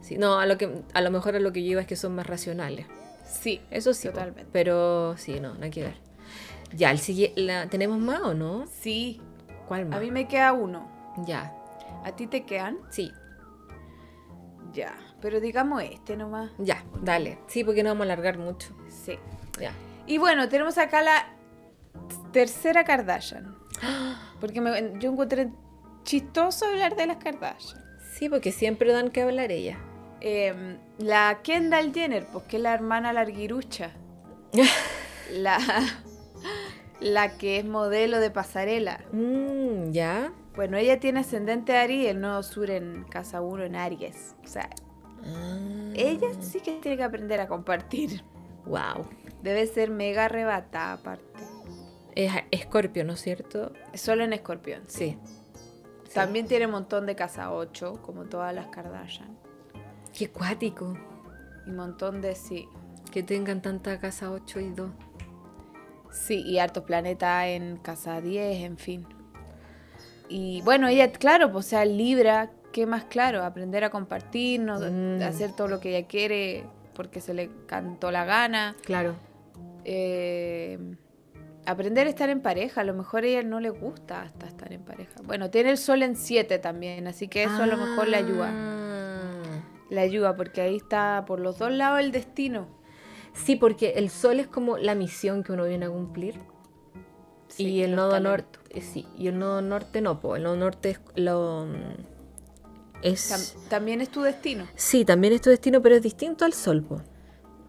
[0.02, 1.96] Sí, no, a lo que a lo mejor a lo que yo iba es que
[1.96, 2.88] son más racionales.
[3.26, 4.46] Sí, Eso sí, Totalmente.
[4.52, 5.96] pero sí, no, no hay que ver.
[6.74, 8.66] Ya, el siguiente, ¿tenemos más o no?
[8.68, 9.22] sí.
[9.68, 9.98] ¿Cuál más?
[10.00, 10.90] A mí me queda uno.
[11.26, 11.54] Ya,
[12.04, 12.78] ¿A ti te quedan?
[12.90, 13.12] sí,
[14.74, 14.96] Ya.
[15.22, 16.50] Pero digamos este nomás.
[16.58, 17.38] ya, dale.
[17.48, 18.70] Sí, porque no vamos a alargar mucho.
[18.88, 19.20] Sí.
[19.60, 19.72] Ya.
[20.08, 21.28] Y bueno, tenemos acá la
[22.32, 23.56] tercera Kardashian.
[24.42, 25.52] Porque me- yo encontré
[26.04, 27.82] chistoso hablar de las Kardashian.
[28.14, 29.78] Sí, porque siempre dan que hablar ella.
[30.20, 33.92] Em, la Kendall Jenner, pues que es la hermana larguirucha.
[35.34, 35.58] la,
[37.00, 39.02] la que es modelo de pasarela.
[39.12, 40.32] Mm, ya.
[40.56, 44.36] Bueno, ella tiene ascendente Aries y el nodo sur en casa 1 en Aries.
[44.44, 44.70] O sea,
[45.24, 45.92] Ah.
[45.94, 48.24] ella sí que tiene que aprender a compartir.
[48.66, 49.08] Wow.
[49.44, 51.44] Debe ser mega arrebatada aparte.
[52.16, 53.72] Es Escorpio, ¿no es cierto?
[53.94, 54.82] Solo en escorpión.
[54.88, 55.18] Sí.
[56.14, 59.38] También tiene un montón de casa 8, como todas las Kardashian.
[60.18, 60.98] Qué cuático.
[61.66, 62.68] Y un montón de sí.
[63.12, 64.90] Que tengan tanta casa 8 y 2.
[66.12, 69.06] Sí, y hartos planetas en casa 10, en fin.
[70.28, 73.44] Y bueno, ella, claro, pues, sea, Libra, ¿qué más claro?
[73.44, 75.22] Aprender a compartir, no, Mm.
[75.24, 78.76] hacer todo lo que ella quiere porque se le cantó la gana.
[78.84, 79.16] Claro.
[79.86, 80.78] Eh,
[81.66, 84.72] aprender a estar en pareja, a lo mejor a ella no le gusta hasta estar
[84.74, 85.14] en pareja.
[85.24, 88.52] Bueno, tiene el sol en 7 también, así que eso a lo mejor le ayuda.
[88.54, 89.64] Ah.
[89.90, 92.68] Le ayuda porque ahí está por los dos lados el destino.
[93.34, 96.36] Sí, porque el sol es como la misión que uno viene a cumplir.
[97.48, 100.38] Sí, y el nodo norte, eh, sí, y el nodo norte no, po.
[100.38, 104.66] el nodo norte es lo mm, es Tam- también es tu destino.
[104.76, 107.02] Sí, también es tu destino, pero es distinto al sol, po.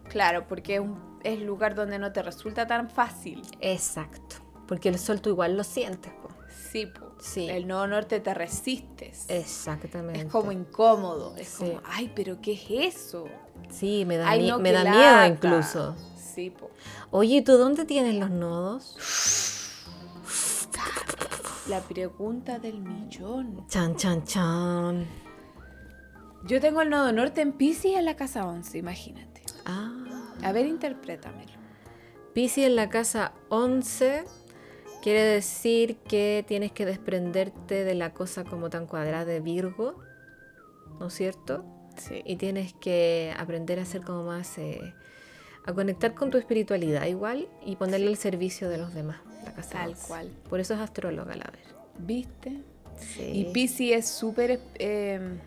[0.09, 3.43] Claro, porque es un es lugar donde no te resulta tan fácil.
[3.61, 4.37] Exacto.
[4.67, 6.29] Porque el sol tú igual lo sientes, po.
[6.71, 7.13] Sí, po.
[7.21, 7.49] Sí.
[7.49, 9.27] El nodo norte te resistes.
[9.29, 10.21] Exactamente.
[10.23, 11.35] Es como incómodo.
[11.37, 11.65] Es Sí.
[11.67, 13.27] como, ay, pero ¿qué es eso?
[13.71, 14.97] Sí, me da, Ay, no, me da lata.
[14.97, 15.95] miedo incluso.
[16.17, 16.71] Sí, po.
[17.11, 18.97] Oye, ¿y tú dónde tienes los nodos?
[21.69, 23.65] La pregunta del millón.
[23.69, 25.07] Chan, chan, chan.
[26.45, 29.43] Yo tengo el nodo norte en Pisces en la casa 11, imagínate.
[29.65, 30.02] Ah.
[30.43, 31.53] A ver, interprétamelo.
[32.35, 34.25] Piscis en la casa 11
[35.03, 39.99] quiere decir que tienes que desprenderte de la cosa como tan cuadrada de Virgo,
[40.99, 41.65] ¿no es cierto?
[41.97, 42.23] Sí.
[42.25, 44.57] Y tienes que aprender a ser como más...
[44.59, 44.95] eh,
[45.65, 49.19] a conectar con tu espiritualidad igual y ponerle al servicio de los demás.
[49.45, 50.09] La casa Tal 11.
[50.09, 50.31] cual.
[50.49, 51.61] Por eso es astróloga, la ver.
[51.99, 52.63] ¿Viste?
[52.99, 53.31] Sí.
[53.33, 54.59] Y Pisces es súper...
[54.79, 55.39] eh,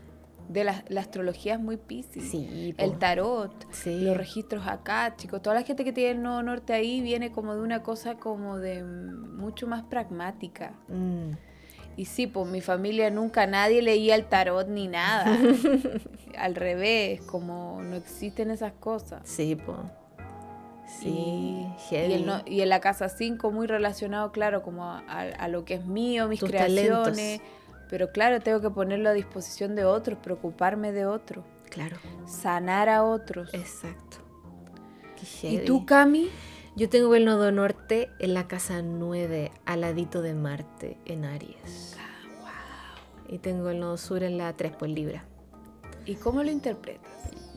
[0.50, 2.24] de la, la astrología es muy Pisces.
[2.30, 2.74] Sí.
[2.78, 4.02] El tarot, Sí.
[4.02, 5.42] los registros acá, chicos.
[5.42, 8.58] Toda la gente que tiene el nodo norte ahí viene como de una cosa como
[8.58, 10.74] de mucho más pragmática.
[10.88, 11.32] Mm.
[11.98, 15.26] Y sí, pues mi familia nunca nadie leía el tarot ni nada.
[16.38, 19.22] Al revés, como no existen esas cosas.
[19.24, 19.78] Sí, po.
[21.00, 25.00] Sí, y, y, el no- y en la casa 5 muy relacionado, claro, como a,
[25.08, 27.42] a- a lo que es mío, mis Tus creaciones.
[27.90, 33.04] Pero claro, tengo que ponerlo a disposición de otros, preocuparme de otros, Claro, sanar a
[33.04, 33.54] otros.
[33.54, 34.18] exacto.
[35.42, 36.30] Qué ¿Y tú, Cami?
[36.76, 41.96] Yo tengo el nodo norte en la casa 9, al ladito de Marte, en Aries.
[43.28, 45.24] Y tengo el nodo sur en la 3, por Libra.
[46.06, 47.12] ¿Y cómo lo interpretas?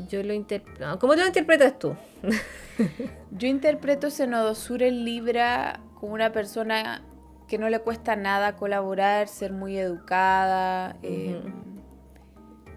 [0.08, 0.98] Yo lo interpreto...
[1.00, 1.96] ¿Cómo lo interpretas tú?
[3.32, 7.02] Yo interpreto ese nodo sur en Libra como una persona
[7.48, 11.40] que no le cuesta nada colaborar, ser muy educada, eh,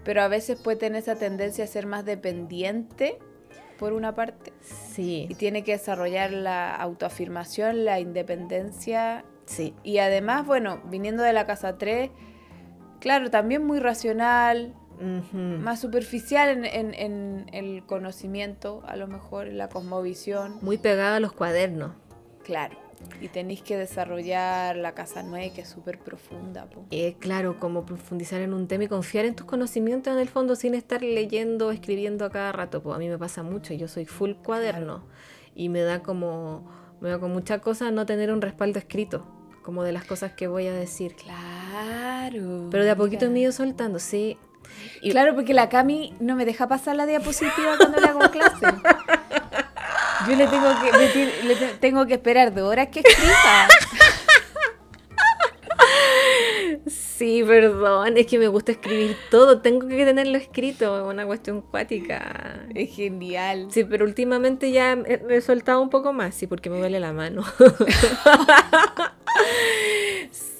[0.04, 3.18] pero a veces puede tener esa tendencia a ser más dependiente,
[3.78, 9.74] por una parte, Sí, y tiene que desarrollar la autoafirmación, la independencia, sí.
[9.82, 12.10] y además, bueno, viniendo de la casa 3,
[13.00, 19.58] claro, también muy racional, más superficial en, en- en el conocimiento, a lo mejor, en
[19.58, 20.58] la cosmovisión.
[20.62, 21.92] Muy pegado a los cuadernos.
[22.44, 22.76] Claro.
[23.20, 26.66] Y tenéis que desarrollar la casa 9, que es súper profunda.
[26.66, 26.84] po.
[26.90, 30.56] Eh, claro, como profundizar en un tema y confiar en tus conocimientos en el fondo
[30.56, 32.82] sin estar leyendo, escribiendo a cada rato.
[32.82, 35.04] Pues a mí me pasa mucho, yo soy full cuaderno
[35.54, 39.26] y me da como, me da con muchas cosas no tener un respaldo escrito,
[39.62, 41.14] como de las cosas que voy a decir.
[41.14, 42.68] Claro.
[42.70, 44.38] Pero de a poquito me he ido soltando, sí.
[45.00, 48.66] Y Claro, porque la Cami no me deja pasar la diapositiva cuando le hago clase.
[50.28, 53.68] Yo le tengo que, me le te- tengo que esperar dos horas que escriba.
[56.86, 61.60] Sí, perdón, es que me gusta escribir todo, tengo que tenerlo escrito, es una cuestión
[61.60, 62.66] cuática.
[62.74, 63.68] Es genial.
[63.70, 67.12] Sí, pero últimamente ya he he soltado un poco más, sí, porque me duele la
[67.12, 67.44] mano.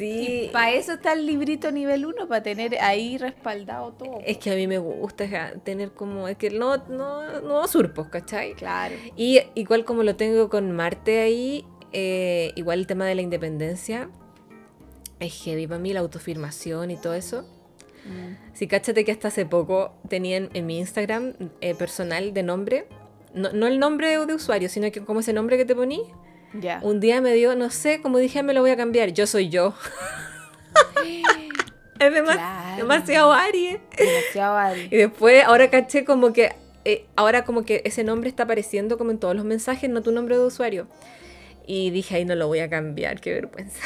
[0.02, 0.50] sí.
[0.52, 4.20] Para eso está el librito nivel 1, para tener ahí respaldado todo.
[4.24, 8.54] Es que a mí me gusta tener como, es que no, no, no surpos, ¿cachai?
[8.54, 8.94] Claro.
[9.16, 14.08] Y igual como lo tengo con Marte ahí, eh, igual el tema de la independencia,
[15.20, 17.46] es heavy para mí, la autoafirmación y todo eso.
[18.52, 22.86] Sí, cáchate que hasta hace poco tenían en mi Instagram eh, personal de nombre,
[23.32, 26.02] no, no el nombre de usuario, sino que como ese nombre que te poní,
[26.82, 29.48] Un día me dio, no sé, como dije, me lo voy a cambiar, yo soy
[29.48, 29.74] yo.
[31.98, 32.76] es demas- Claro.
[32.76, 33.78] demasiado Aries.
[33.96, 34.88] Demasiado Ari.
[34.90, 39.10] Y después, ahora caché como que, eh, ahora como que ese nombre está apareciendo como
[39.10, 40.88] en todos los mensajes, no tu nombre de usuario.
[41.66, 43.78] Y dije, ay, no lo voy a cambiar, qué vergüenza.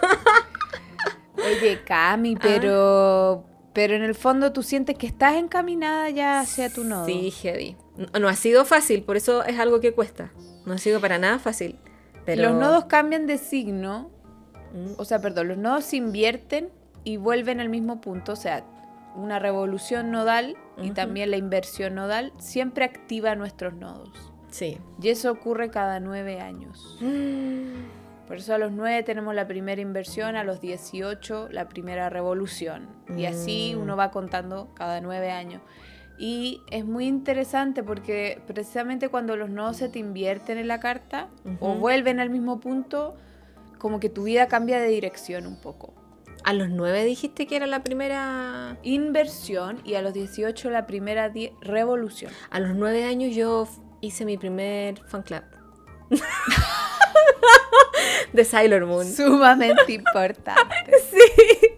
[1.36, 6.84] Oye, Cami, pero, pero en el fondo tú sientes que estás encaminada ya hacia tu
[6.84, 7.06] nodo.
[7.06, 7.76] Sí, heavy.
[7.96, 10.30] No, no ha sido fácil, por eso es algo que cuesta.
[10.64, 11.76] No ha sido para nada fácil.
[12.26, 12.42] Pero...
[12.42, 14.10] Los nodos cambian de signo,
[14.72, 16.68] Mm, o sea, perdón, los nodos se invierten
[17.04, 18.64] y vuelven al mismo punto, o sea,
[19.14, 24.10] una revolución nodal y también la inversión nodal siempre activa nuestros nodos.
[24.50, 24.78] Sí.
[25.00, 26.98] Y eso ocurre cada nueve años.
[28.26, 32.88] Por eso a los 9 tenemos la primera inversión, a los 18 la primera revolución.
[33.16, 33.80] Y así Mm.
[33.82, 35.62] uno va contando cada nueve años.
[36.18, 41.28] Y es muy interesante porque precisamente cuando los nodos se te invierten en la carta
[41.60, 41.80] o Ujú.
[41.80, 43.16] vuelven al mismo punto,
[43.78, 45.92] como que tu vida cambia de dirección un poco.
[46.44, 48.78] A los nueve dijiste que era la primera...
[48.82, 52.30] Inversión y a los 18 la primera revolución.
[52.50, 53.66] A los nueve años yo
[54.00, 55.42] hice mi primer fan club.
[58.32, 59.06] de Sailor Moon.
[59.06, 60.60] Sumamente importante.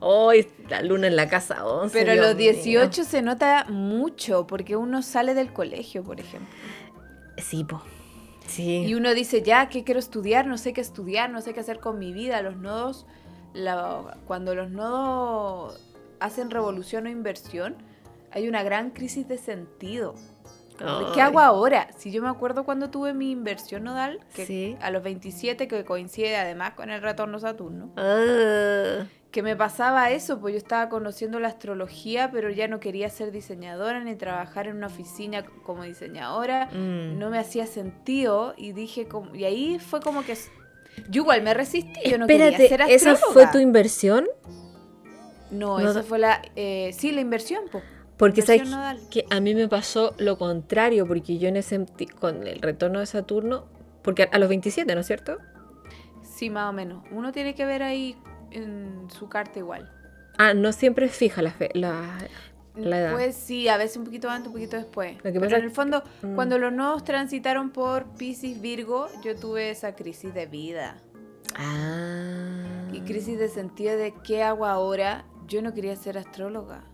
[0.00, 1.96] Hoy la luna en la casa 11.
[1.98, 2.52] Pero a Dios los mío.
[2.52, 6.48] 18 se nota mucho porque uno sale del colegio, por ejemplo.
[7.38, 7.82] Sí, po.
[8.46, 8.84] Sí.
[8.86, 10.46] Y uno dice, ya, ¿qué quiero estudiar?
[10.46, 12.42] No sé qué estudiar, no sé qué hacer con mi vida.
[12.42, 13.06] Los nodos,
[13.54, 15.80] la- cuando los nodos
[16.20, 17.76] hacen revolución o inversión,
[18.30, 20.14] hay una gran crisis de sentido.
[21.14, 21.88] ¿Qué hago ahora?
[21.96, 24.76] Si yo me acuerdo cuando tuve mi inversión nodal, que Sí.
[24.80, 29.04] a los 27, que coincide además con el retorno Saturno, Ah.
[29.34, 33.32] Que me pasaba eso, pues yo estaba conociendo la astrología, pero ya no quería ser
[33.32, 36.66] diseñadora ni trabajar en una oficina como diseñadora.
[36.66, 37.18] Mm.
[37.18, 40.36] No me hacía sentido y dije, como, y ahí fue como que
[41.10, 43.32] yo igual me resistí, yo no Espérate, quería ser ¿esa astróloga.
[43.32, 44.26] fue tu inversión?
[45.50, 47.82] No, No esa fue la, eh, sí, la inversión, pues.
[48.16, 49.08] Porque Inversión sabes nodal.
[49.10, 51.84] que a mí me pasó lo contrario, porque yo en ese
[52.20, 53.64] con el retorno de Saturno,
[54.02, 55.38] porque a, a los 27, ¿no es cierto?
[56.22, 57.02] Sí, más o menos.
[57.10, 58.16] Uno tiene que ver ahí
[58.54, 59.90] en su carta igual.
[60.38, 62.18] Ah, no siempre es fija la, fe- la,
[62.74, 63.12] la edad.
[63.12, 65.16] Pues sí, a veces un poquito antes, un poquito después.
[65.16, 66.34] que Pero pasa en es- el fondo, Mm.
[66.34, 70.96] cuando los nodos transitaron por Pisces Virgo, yo tuve esa crisis de vida.
[71.56, 72.88] Ah.
[72.92, 75.24] Y crisis de sentido de qué hago ahora.
[75.46, 76.84] Yo no quería ser astróloga,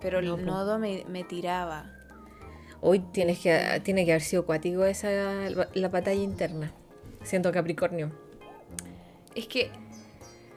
[0.00, 1.92] pero No, el nodo me, me tiraba.
[2.80, 5.10] Hoy tienes que, tiene que haber sido cuático esa
[5.74, 6.72] la batalla interna.
[7.22, 8.10] Siento Capricornio.
[9.34, 9.70] Es que,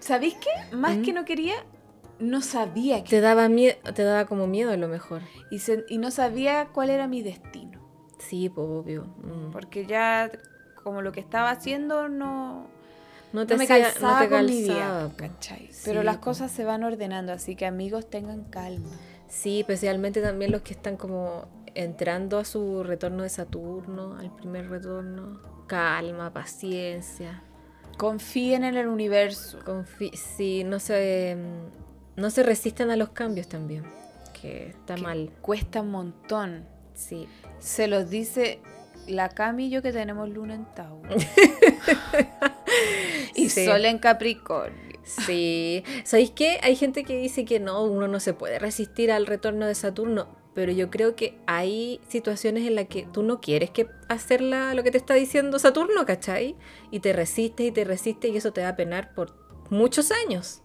[0.04, 0.76] ¿sabéis qué?
[0.76, 1.02] Más ¿Mm?
[1.04, 1.56] que no quería,
[2.20, 5.22] no sabía Te que, daba miedo, te daba como miedo a lo mejor.
[5.50, 7.82] y, se- y no sabía cuál era mi destino.
[8.20, 9.04] Sí, pues obvio.
[9.24, 9.52] Mm.
[9.52, 10.32] Porque ya,
[10.84, 12.68] como lo que estaba haciendo, no,
[13.34, 15.18] No te no me hacía- calzaba no te con mi calzaba, vida, po.
[15.18, 15.68] ¿cachai?
[15.72, 16.22] Sí, Pero las po.
[16.24, 18.90] cosas se van ordenando, así que amigos tengan calma.
[19.28, 24.70] Sí, especialmente también los que están como entrando a su retorno de Saturno, al primer
[24.70, 25.42] retorno.
[25.68, 27.42] Calma, paciencia.
[27.98, 29.60] Confíen en el universo.
[30.14, 31.38] Sí, no se,
[32.16, 33.84] no se resistan a los cambios también.
[34.42, 35.32] Que está que mal.
[35.42, 36.66] Cuesta un montón.
[36.94, 37.28] Sí.
[37.60, 38.60] Se los dice
[39.08, 41.10] la Cami y yo que tenemos luna en Tauro.
[43.36, 43.66] y Sí.
[43.66, 45.00] sol en Capricornio.
[45.04, 45.84] Sí.
[46.06, 46.60] ¿Sabéis qué?
[46.64, 50.28] Hay gente que dice que no, uno no se puede resistir al retorno de Saturno.
[50.54, 54.84] Pero yo creo que hay situaciones en las que tú no quieres que hacerla lo
[54.84, 56.56] que te está diciendo Saturno, ¿cachai?
[56.92, 59.34] Y te resistes y te resistes y eso te va a penar por
[59.72, 60.62] muchos años.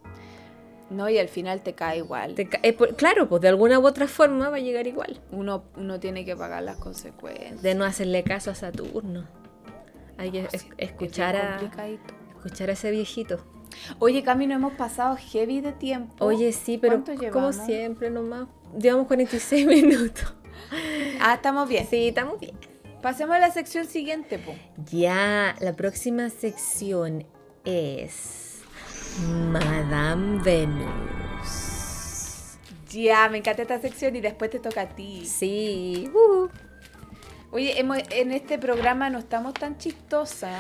[0.91, 2.35] No, y al final te cae igual.
[2.35, 5.21] Te ca- eh, por- claro, pues de alguna u otra forma va a llegar igual.
[5.33, 7.61] Uno, uno tiene que pagar las consecuencias.
[7.63, 9.27] De no hacerle caso a Saturno.
[10.19, 11.61] Hay que No, es escuchar, a,
[12.37, 13.39] escuchar a ese viejito.
[13.99, 16.25] Oye, Cami, no hemos pasado heavy de tiempo.
[16.25, 17.57] Oye, sí, pero ¿Cuánto como llevamos?
[17.57, 18.49] siempre nomás.
[18.77, 20.35] Llevamos 46 minutos.
[21.21, 21.87] Ah, estamos bien.
[21.89, 22.57] Sí, estamos bien.
[23.03, 24.55] Pasemos a la sección siguiente, po.
[24.91, 27.25] Ya, la próxima sección
[27.65, 28.61] es
[29.53, 30.89] Madame Venus.
[32.91, 35.25] Ya, me encanta esta sección y después te toca a ti.
[35.27, 36.11] Sí.
[36.15, 36.49] uh.
[37.51, 40.53] Oye, hemos- en este programa no estamos tan chistosas.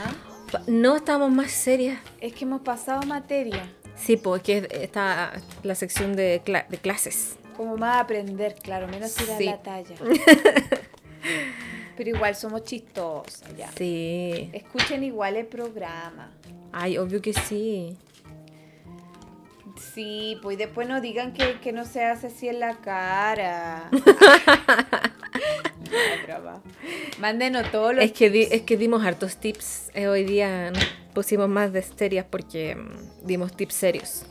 [0.66, 1.98] No estamos más serias.
[2.20, 3.70] Es que hemos pasado materia.
[3.96, 5.32] Sí, porque está
[5.64, 7.36] la sección de, cla- de clases.
[7.58, 9.44] Como más aprender, claro, menos ir a Sí.
[9.44, 9.94] la talla.
[11.96, 13.70] Pero igual somos chistosas, ya.
[13.72, 14.48] Sí.
[14.54, 16.30] Escuchen igual el programa.
[16.72, 17.98] Ay, obvio que sí.
[19.94, 23.90] Sí, pues después no digan que, que no se hace así en la cara.
[26.42, 26.62] No.
[27.18, 29.90] Mándenos todos los Es que, di- es que dimos hartos tips.
[29.94, 30.84] eh, hoy día nos
[31.14, 34.22] pusimos más de serias porque mm, dimos tips serios.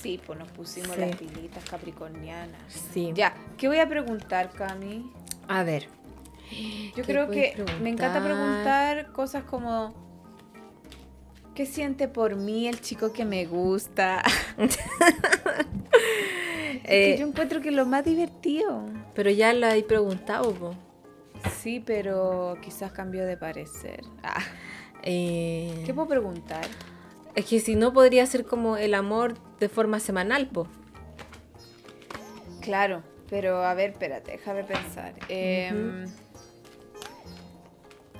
[0.00, 1.00] Sí, pues nos pusimos Sí.
[1.00, 2.60] las pilitas capricornianas.
[2.92, 3.12] Sí.
[3.14, 5.10] Ya, ¿qué voy a preguntar, Cami?
[5.48, 5.88] A ver.
[6.50, 9.12] Yo ¿Qué creo que me encanta preguntar?
[9.12, 9.92] cosas como
[11.54, 14.22] ¿qué siente por mí el chico que me gusta?
[16.84, 18.82] Es Eh, que yo encuentro que es lo más divertido.
[19.14, 20.74] Pero ya la he preguntado, po.
[21.60, 24.00] Sí, pero quizás cambió de parecer.
[24.22, 24.40] Ah,
[25.02, 26.66] Eh, ¿Qué puedo preguntar?
[27.34, 30.66] Es que si no podría ser como el amor de forma semanal, po.
[32.60, 35.14] Claro, pero a ver, espérate, déjame pensar.
[35.28, 36.06] Em,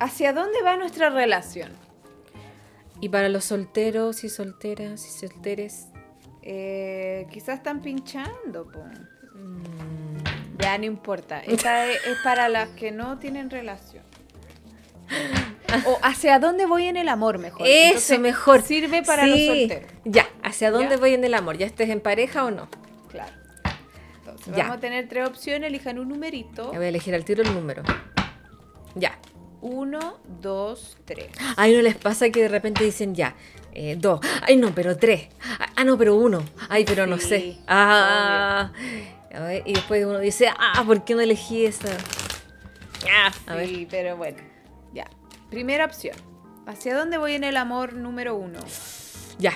[0.01, 1.73] ¿Hacia dónde va nuestra relación?
[3.01, 5.89] Y para los solteros y solteras y solteres.
[6.43, 8.81] Eh, quizás están pinchando, po.
[9.35, 11.41] mm, Ya no importa.
[11.41, 14.05] Esta es, es para las que no tienen relación.
[15.87, 17.67] O hacia dónde voy en el amor, mejor.
[17.67, 18.63] Eso, Entonces, mejor.
[18.63, 19.31] Sirve para Sí.
[19.31, 19.93] los solteros.
[20.05, 20.97] Ya, ¿hacia dónde ¿Ya?
[20.97, 21.57] voy en el amor?
[21.59, 22.69] ¿Ya estés en pareja o no?
[23.11, 23.33] Claro.
[24.19, 24.65] Entonces, Ya.
[24.65, 25.69] vamos a tener tres opciones.
[25.69, 26.73] Elijan un numerito.
[26.73, 27.83] Ya voy a elegir al tiro el número.
[28.95, 29.19] Ya.
[29.61, 31.27] Uno, dos, tres.
[31.57, 33.35] Ay, ¿no les pasa que de repente dicen ya?
[33.75, 34.21] eh, dos.
[34.43, 35.29] Ay, no, pero tres.
[35.77, 36.43] Ah, no, pero uno.
[36.69, 37.59] Ay, pero no sé.
[37.69, 38.73] Ah.
[39.35, 41.89] A ver, y después uno dice, ah, ¿por qué no elegí esa?
[43.09, 43.31] Ah.
[43.65, 44.39] Sí, pero bueno.
[45.51, 46.17] Primera opción.
[46.67, 48.59] ¿Hacia dónde voy en el amor número uno?
[49.39, 49.53] Ya.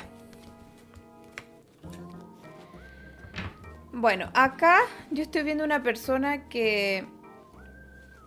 [3.92, 4.78] Bueno, acá
[5.10, 7.06] yo estoy viendo una persona que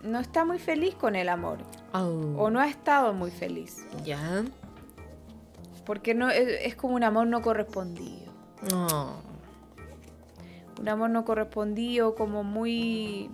[0.02, 1.58] no está muy feliz con el amor.
[1.92, 2.34] Oh.
[2.38, 3.84] O no ha estado muy feliz.
[4.04, 4.44] Ya.
[5.84, 8.32] Porque no, es, como un amor no correspondido.
[8.70, 9.14] No.
[10.80, 13.30] Un amor no correspondido, como muy.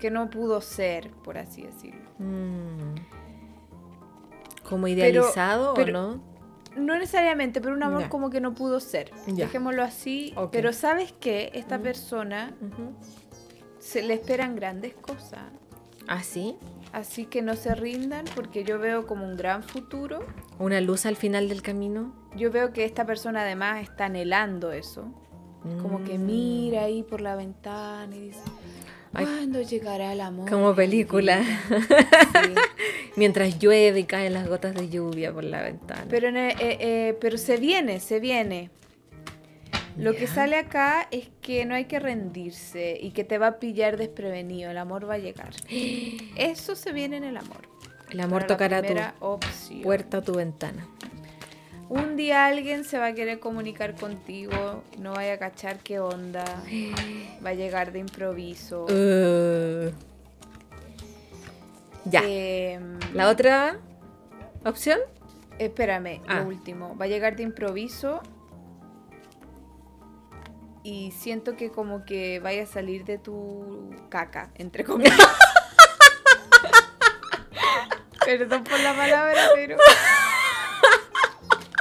[0.00, 2.00] que no pudo ser, por así decirlo.
[2.18, 3.19] Mm.
[4.70, 6.30] ¿Como idealizado pero- o no?
[6.76, 9.10] No necesariamente, pero un amor como que no pudo ser.
[9.26, 9.46] Ya.
[9.46, 10.32] Dejémoslo así.
[10.52, 11.50] Pero ¿sabes qué?
[11.54, 12.54] Esta persona
[13.80, 15.40] se le esperan grandes cosas.
[16.06, 16.56] ¿Ah, sí?
[16.92, 20.20] Así que no se rindan porque yo veo como un gran futuro.
[20.58, 22.14] ¿Una luz al final del camino?
[22.36, 25.06] Yo veo que esta persona además está anhelando eso.
[25.82, 26.26] Como que Mm.
[26.26, 28.40] mira ahí por la ventana y dice.
[29.12, 30.48] ¿Cuándo llegará el amor?
[30.48, 31.38] Como película.
[31.40, 31.84] vida?"
[32.44, 32.54] Sí.
[33.16, 36.06] Mientras llueve y caen las gotas de lluvia por la ventana.
[36.08, 38.70] Pero, eh, eh, pero se viene, se viene.
[39.96, 43.58] Lo que sale acá es que no hay que rendirse y que te va a
[43.58, 44.70] pillar desprevenido.
[44.70, 45.50] El amor va a llegar.
[46.36, 47.68] Eso se viene en el amor.
[48.10, 48.82] el amor Para tocará
[49.18, 49.82] tu opción.
[49.82, 50.86] puerta tu ventana.
[51.90, 56.44] Un día alguien se va a querer comunicar contigo, no vaya a cachar qué onda,
[57.44, 58.84] va a llegar de improviso.
[58.84, 59.90] Uh.
[62.04, 62.22] Ya.
[62.24, 63.78] Em, ¿La otra
[64.64, 65.00] opción?
[65.58, 66.40] Espérame, Ah.
[66.40, 66.96] lo último.
[66.96, 68.20] Va a llegar de improviso
[70.84, 75.18] y siento que como que vaya a salir de tu caca, entre comillas.
[78.24, 79.76] Perdón por la palabra, pero...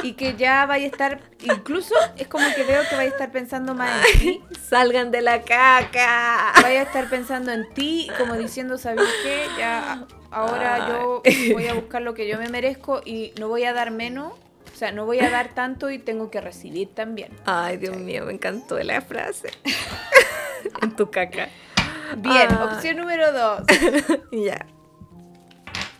[0.03, 3.31] Y que ya vaya a estar, incluso es como que veo que vaya a estar
[3.31, 4.43] pensando más en ti.
[4.67, 6.53] Salgan de la caca.
[6.61, 9.45] Vaya a estar pensando en ti, como diciendo, ¿sabes qué?
[9.57, 11.21] Ya ahora yo
[11.53, 14.33] voy a buscar lo que yo me merezco y no voy a dar menos.
[14.73, 17.31] O sea, no voy a dar tanto y tengo que recibir también.
[17.45, 19.49] Ay, Dios mío, me encantó la frase.
[20.81, 21.49] en tu caca.
[22.17, 22.71] Bien, Ah.
[22.73, 23.63] opción número dos.
[24.31, 24.65] Ya.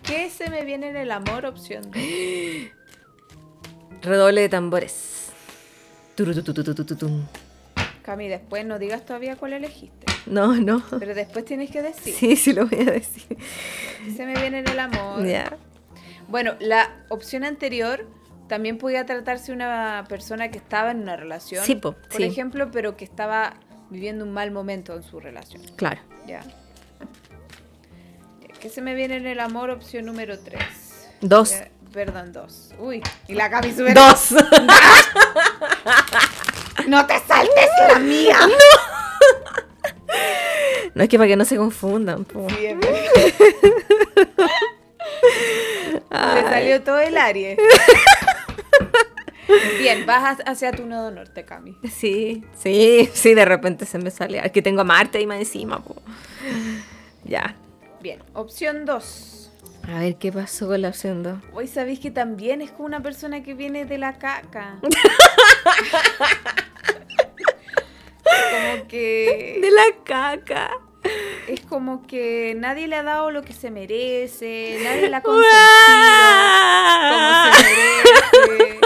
[0.04, 1.46] ¿Qué se me viene en el amor?
[1.46, 2.02] Opción dos.
[4.02, 5.32] Redoble de tambores.
[8.02, 10.08] Cami, después no digas todavía cuál elegiste.
[10.26, 10.84] No, no.
[11.00, 12.14] Pero después tienes que decir.
[12.14, 13.38] Sí, sí lo voy a decir.
[14.04, 15.26] ¿Qué se me viene en el amor?
[15.26, 15.58] Ya.
[16.28, 18.08] Bueno, la opción anterior
[18.48, 21.64] también podía tratarse de una persona que estaba en una relación.
[21.66, 22.24] Sí, po, por sí.
[22.24, 23.54] ejemplo, pero que estaba
[23.90, 25.62] viviendo un mal momento en su relación.
[25.76, 26.02] Claro.
[26.28, 26.42] Ya.
[28.42, 29.70] Ya, ¿Qué se me viene en el amor?
[29.70, 30.62] Opción número 3.
[31.22, 31.54] Dos.
[31.94, 32.72] Perdón, dos.
[32.78, 33.94] Uy, y la Cami sube.
[33.94, 34.34] Dos.
[36.88, 38.38] ¡No te saltes la mía!
[40.96, 42.26] No es que para que no se confundan.
[42.26, 42.48] po.
[42.50, 42.76] Sí, es.
[46.12, 47.58] Le salió todo el Aries.
[49.80, 51.76] Bien, vas ha- hacia tu nodo norte, Cami.
[51.96, 54.40] Sí, sí, sí, de repente se me sale.
[54.42, 55.80] Aquí tengo a Marte ahí más encima.
[55.84, 55.96] po.
[57.24, 57.56] Ya.
[58.02, 59.49] Bien, opción 2.
[59.92, 61.40] A ver qué pasó con la opción 2.
[61.54, 64.78] Hoy sabéis que también es como una persona que viene de la caca.
[68.24, 70.70] como que De la caca.
[71.48, 75.58] es como que nadie le ha dado lo que se merece, nadie la ha consentido
[77.10, 77.64] como se
[78.54, 78.80] merece.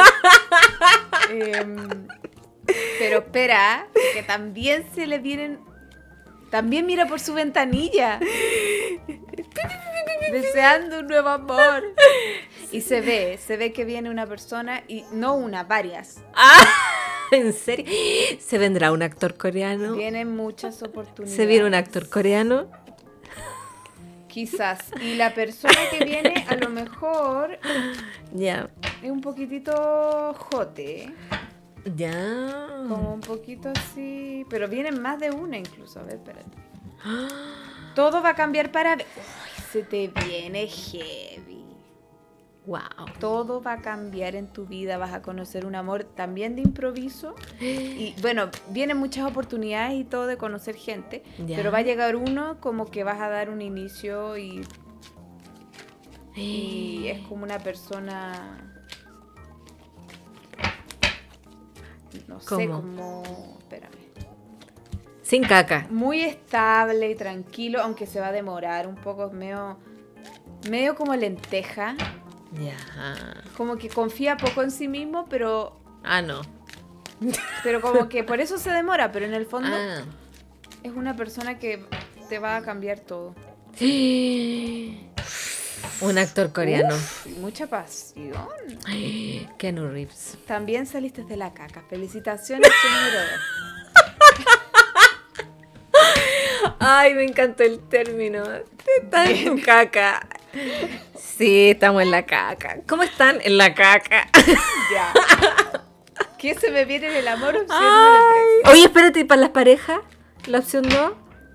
[2.99, 5.59] Pero espera, que también se le vienen.
[6.53, 8.19] También mira por su ventanilla.
[10.31, 11.81] Deseando un nuevo amor.
[12.71, 16.21] Y se ve, se ve que viene una persona y no una, varias.
[16.35, 16.63] Ah,
[17.31, 17.87] ¿En serio?
[18.39, 19.95] ¿Se vendrá un actor coreano?
[19.95, 21.35] Vienen muchas oportunidades.
[21.35, 22.67] ¿Se viene un actor coreano?
[24.27, 24.91] Quizás.
[25.01, 27.57] Y la persona que viene a lo mejor
[28.31, 28.69] Ya.
[29.01, 31.11] es un poquitito jote.
[31.95, 32.67] Ya.
[32.87, 34.45] Como un poquito así.
[34.49, 35.99] Pero vienen más de una incluso.
[35.99, 36.57] A ver, espérate.
[37.95, 38.95] Todo va a cambiar para.
[38.95, 39.03] Uy,
[39.71, 41.63] se te viene heavy.
[42.65, 42.79] Wow.
[43.19, 44.97] Todo va a cambiar en tu vida.
[44.97, 47.35] Vas a conocer un amor también de improviso.
[47.59, 51.23] Y bueno, vienen muchas oportunidades y todo de conocer gente.
[51.45, 51.57] Ya.
[51.57, 54.65] Pero va a llegar uno como que vas a dar un inicio y,
[56.35, 58.72] y es como una persona.
[62.27, 62.81] No sé, ¿Cómo?
[62.81, 63.57] como.
[63.59, 63.93] Espérame.
[65.21, 65.87] Sin caca.
[65.89, 69.77] Muy estable y tranquilo, aunque se va a demorar un poco, medio.
[70.69, 71.95] medio como lenteja.
[72.61, 72.75] Ya.
[73.57, 75.79] Como que confía poco en sí mismo, pero.
[76.03, 76.41] Ah, no.
[77.63, 80.03] Pero como que por eso se demora, pero en el fondo Ah.
[80.83, 81.85] es una persona que
[82.29, 83.33] te va a cambiar todo.
[86.01, 86.95] Un actor coreano.
[86.95, 88.47] Uf, mucha pasión.
[89.57, 90.37] Keanu Reeves.
[90.45, 91.83] También saliste de la caca.
[91.89, 93.19] Felicitaciones, número.
[96.79, 98.43] Ay, me encantó el término.
[99.01, 100.27] Estás en tu caca.
[101.17, 102.77] Sí, estamos en la caca.
[102.87, 103.39] ¿Cómo están?
[103.41, 104.29] En la caca.
[104.93, 105.13] Ya.
[106.37, 107.55] ¿Qué se me viene en el amor?
[107.55, 108.43] Opción Ay.
[108.57, 109.99] número Oye, espérate, ¿y para las parejas?
[110.45, 111.13] ¿La opción 2?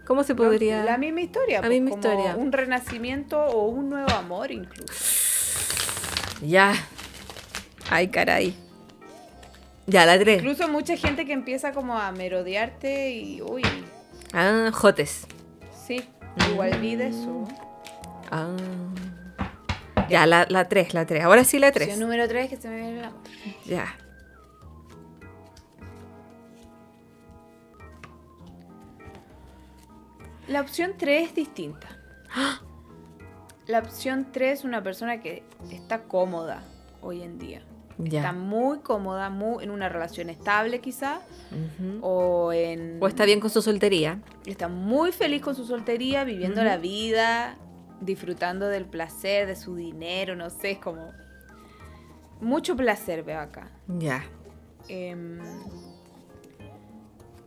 [0.09, 0.49] ¿Cómo se 3.
[0.49, 0.85] podría...?
[0.85, 1.61] La misma historia.
[1.61, 2.37] La pues, misma como historia.
[2.37, 4.95] Un renacimiento o un nuevo amor incluso.
[6.43, 6.75] Ya.
[7.91, 8.55] Ay, caray.
[9.87, 10.39] Ya, la 3.
[10.39, 13.63] Incluso mucha gente que empieza como a merodearte y uy,
[14.33, 15.27] Ah, jotes.
[15.87, 16.03] sí,
[16.51, 17.47] igual vi de eso.
[18.31, 18.57] Ah.
[20.09, 21.23] Ya, la, la 3, la 3.
[21.25, 21.87] Ahora sí la 3.
[21.89, 23.21] Opción número 3 que se me viene el amor.
[23.67, 23.95] Ya.
[30.49, 31.89] La opción 3 es distinta.
[33.67, 36.63] La opción 3 es una persona que está cómoda
[37.03, 37.63] hoy en día.
[37.99, 38.21] Ya.
[38.21, 41.21] Está muy cómoda, muy, en una relación estable quizá,
[42.01, 42.99] o en...
[43.01, 44.23] O está bien con su soltería.
[44.47, 47.59] Está muy feliz con su soltería, viviendo la vida,
[48.01, 51.13] disfrutando del placer, de su dinero, no sé, es como...
[52.41, 53.73] Mucho placer veo acá.
[53.89, 54.25] Ya.
[54.87, 55.41] Em,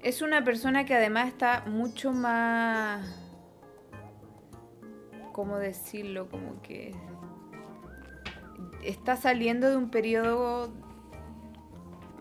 [0.04, 3.06] es una persona que además está mucho más...
[5.32, 6.30] ¿Cómo decirlo?
[6.30, 6.94] Como que...
[8.84, 10.72] Está saliendo de un periodo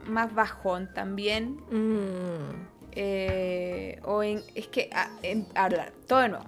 [0.07, 1.57] más bajón también.
[1.71, 2.69] Mm.
[2.93, 6.45] Eh, o en, es que, ah, en- ahora, todo de nuevo.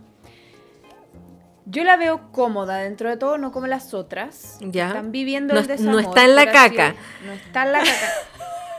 [1.65, 4.59] Yo la veo cómoda dentro de todo, no como las otras.
[4.61, 4.89] Ya.
[4.89, 6.01] Están viviendo No el es- no desamor.
[6.17, 6.95] está en la así caca.
[7.25, 8.13] No está en la caca.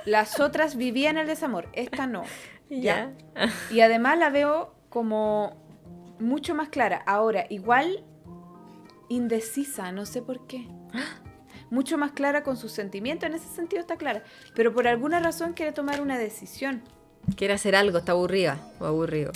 [0.06, 2.24] Las otras vivían el desamor, esta no.
[2.70, 3.14] Ya.
[3.70, 5.58] Y además la veo como
[6.18, 7.04] mucho más clara.
[7.06, 8.04] Ahora, igual
[9.10, 10.68] indecisa, no sé por qué.
[11.70, 14.24] Mucho más clara con sus sentimientos, en ese sentido está clara.
[14.56, 16.84] Pero por alguna razón quiere tomar una decisión.
[17.36, 19.32] Quiere hacer algo, está aburrida o aburrido.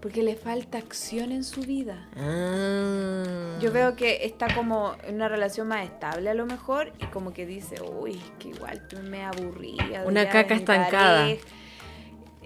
[0.00, 2.08] Porque le falta acción en su vida.
[2.16, 3.58] Ah.
[3.60, 7.34] Yo veo que está como en una relación más estable a lo mejor y como
[7.34, 10.02] que dice, uy, es que igual tú me aburría.
[10.06, 11.20] Una caca estancada.
[11.20, 11.46] pareja".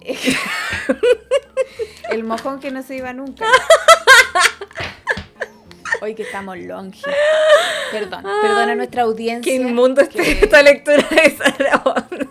[2.11, 3.47] El mojón que no se iba nunca.
[6.03, 7.01] Hoy que estamos longe.
[7.91, 9.51] Perdón, perdona a nuestra audiencia.
[9.51, 12.31] Qué inmundo que- esta lectura de Sarabón.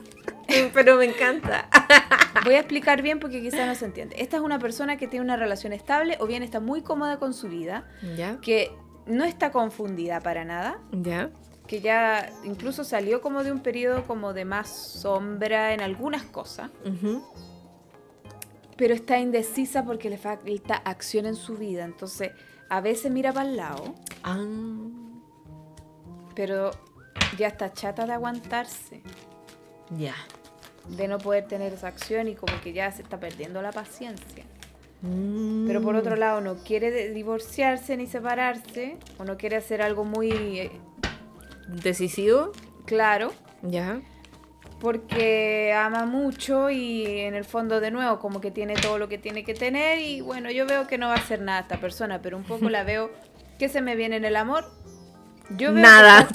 [0.74, 1.68] Pero me encanta.
[2.44, 4.16] Voy a explicar bien porque quizás no se entiende.
[4.20, 7.34] Esta es una persona que tiene una relación estable o bien está muy cómoda con
[7.34, 7.88] su vida,
[8.18, 8.38] ¿Ya?
[8.42, 8.72] que
[9.06, 11.30] no está confundida para nada, ¿Ya?
[11.68, 16.70] que ya incluso salió como de un periodo como de más sombra en algunas cosas,
[16.86, 17.24] Ujú.
[18.76, 21.86] pero está indecisa porque le falta acción en su vida.
[21.86, 22.32] Entonces,
[22.70, 24.44] a veces mira para el lado, Ah.
[26.36, 26.72] pero
[27.38, 29.02] ya está chata de aguantarse,
[29.98, 30.16] Ya.
[30.90, 34.44] De no poder tener esa acción y como que ya se está perdiendo la paciencia.
[35.02, 35.68] Mm.
[35.68, 40.32] Pero por otro lado, no quiere divorciarse ni separarse, o no quiere hacer algo muy
[40.60, 40.72] eh,
[41.68, 42.52] ¿Decisivo?
[42.86, 43.32] claro,
[43.62, 44.02] Ya.
[44.80, 49.18] porque ama mucho y en el fondo de nuevo como que tiene todo lo que
[49.18, 52.22] tiene que tener y bueno, yo veo que no va a hacer nada esta persona,
[52.22, 53.10] pero un poco la veo
[53.60, 54.66] que se me viene en el amor.
[55.58, 56.28] Yo veo Nada.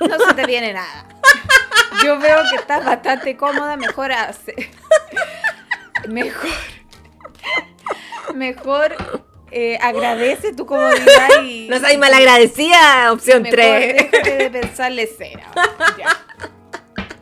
[0.00, 1.06] que no se te viene nada.
[2.04, 4.54] Yo veo que estás bastante cómoda, mejor hace.
[6.08, 6.50] Mejor.
[8.34, 8.96] Mejor
[9.50, 11.68] eh, agradece tu comodidad y.
[11.68, 13.96] No soy malagradecida, opción mejor 3.
[14.10, 15.50] déjate de pensarle cera.
[15.98, 16.08] Ya.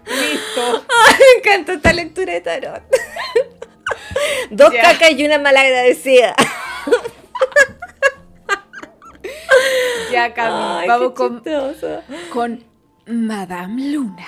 [0.06, 0.86] Listo.
[1.18, 2.82] Me encanta esta lectura de tarot.
[4.50, 4.82] Dos Ya.
[4.82, 6.34] cacas y una malagradecida.
[10.10, 10.86] Ya, Cami.
[10.88, 11.42] Vamos con,
[12.32, 12.64] con
[13.06, 14.26] Madame Luna.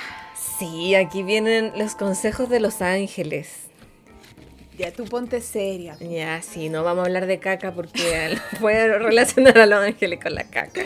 [0.63, 3.65] Sí, aquí vienen los consejos de los ángeles.
[4.79, 5.97] Ya, tú ponte seria.
[5.99, 10.37] Ya, sí, no vamos a hablar de caca porque puede relacionar a los ángeles con
[10.37, 10.83] la caca.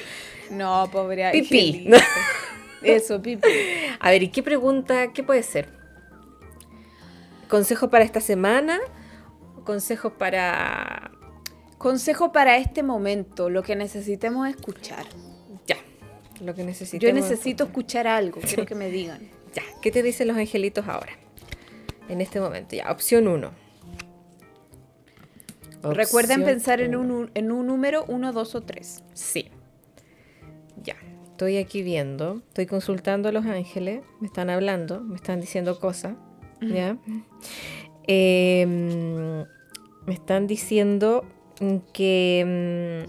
[0.50, 1.68] No, pobre Pipí.
[1.68, 1.98] angelito.
[2.82, 3.50] Eso, pipí.
[4.00, 5.12] A ver, ¿y qué pregunta?
[5.12, 5.68] ¿Qué puede ser?
[7.46, 8.80] ¿Consejos para esta semana?
[9.64, 11.10] ¿Consejos para...?
[11.76, 15.04] Consejo para este momento, lo que necesitemos escuchar.
[15.66, 15.76] Ya,
[16.40, 17.02] lo que necesitamos.
[17.02, 19.35] Yo necesito escuchar algo, quiero que me digan.
[19.56, 21.12] Ya, ¿qué te dicen los angelitos ahora?
[22.10, 22.92] En este momento, ya.
[22.92, 23.50] Opción 1.
[25.82, 29.02] Recuerden pensar en un, en un número 1, 2 o 3.
[29.14, 29.48] Sí.
[30.82, 30.96] Ya.
[31.30, 36.16] Estoy aquí viendo, estoy consultando a los ángeles, me están hablando, me están diciendo cosas.
[36.60, 36.98] ¿Ya?
[38.06, 39.44] Em,
[40.06, 41.24] me están diciendo
[41.94, 43.06] que.
[43.06, 43.08] mm,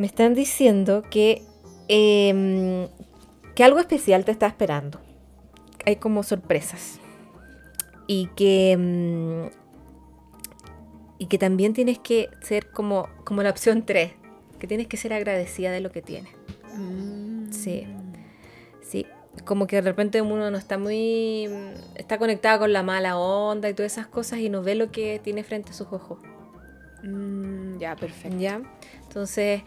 [0.00, 1.42] me están diciendo que.
[1.88, 2.88] em,
[3.58, 5.00] que algo especial te está esperando.
[5.84, 7.00] Hay como sorpresas.
[8.06, 8.76] Y que.
[8.78, 9.46] mm,
[11.18, 14.12] y que también tienes que ser como, como la opción 3,
[14.60, 16.32] que tienes que ser agradecida de lo que tienes.
[16.76, 17.50] Mm.
[17.50, 17.84] Sí.
[18.80, 19.06] Sí,
[19.44, 21.48] como que de repente uno no está muy...
[21.96, 25.18] está conectado con la mala onda y todas esas cosas y no ve lo que
[25.18, 26.20] tiene frente a sus ojos.
[27.02, 28.38] Mm, ya, perfecto.
[28.38, 28.62] ¿Ya?
[29.02, 29.62] Entonces,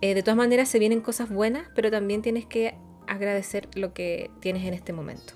[0.00, 2.74] eh, de todas maneras se vienen cosas buenas, pero también tienes que
[3.06, 5.34] agradecer lo que tienes en este momento.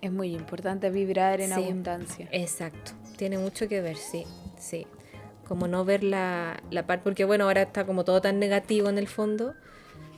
[0.00, 1.54] Es muy importante vibrar en Sí.
[1.54, 2.28] abundancia.
[2.30, 4.26] Exacto, tiene mucho que ver, sí,
[4.58, 4.86] sí.
[5.46, 8.98] Como no ver la, la parte, porque bueno, ahora está como todo tan negativo en
[8.98, 9.54] el fondo,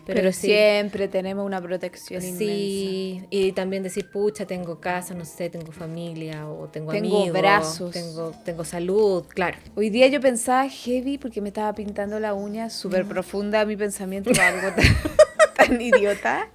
[0.06, 2.46] pero, Pero, sí, siempre tenemos una protección inmensa.
[2.46, 7.38] sí, y también decir, pucha, tengo casa, no sé, tengo familia, o tengo, Tengo amigos,
[7.40, 7.92] brazos.
[7.92, 9.58] tengo, tengo salud, claro.
[9.76, 14.30] Hoy día yo pensaba heavy porque me estaba pintando la uña súper profunda mi pensamiento
[14.42, 14.68] algo
[15.66, 16.48] tan, idiota.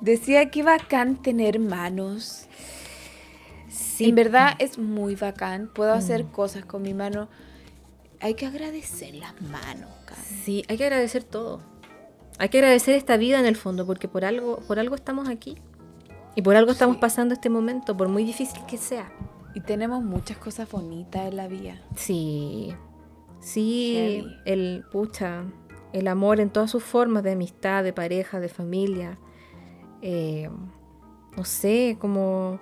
[0.00, 2.46] Decía que bacán tener manos.
[3.68, 5.70] Sí, En verdad es muy bacán.
[5.72, 5.98] Puedo Mm.
[5.98, 7.28] hacer cosas con mi mano.
[8.20, 10.20] Hay que agradecer las manos, Cami.
[10.44, 11.60] sí, hay que agradecer todo.
[12.38, 15.56] Hay que agradecer esta vida en el fondo, porque por algo, por algo estamos aquí.
[16.34, 17.00] Y por algo estamos Sí.
[17.00, 19.12] pasando este momento, por muy difícil que sea.
[19.54, 21.80] Y tenemos muchas cosas bonitas en la vida.
[21.96, 22.74] Sí,
[23.40, 23.94] sí,
[24.24, 24.36] Heavy.
[24.46, 25.44] el pucha,
[25.94, 29.16] el amor en todas sus formas de amistad, de pareja, de familia.
[30.02, 30.50] eh,
[31.36, 32.60] no sé, como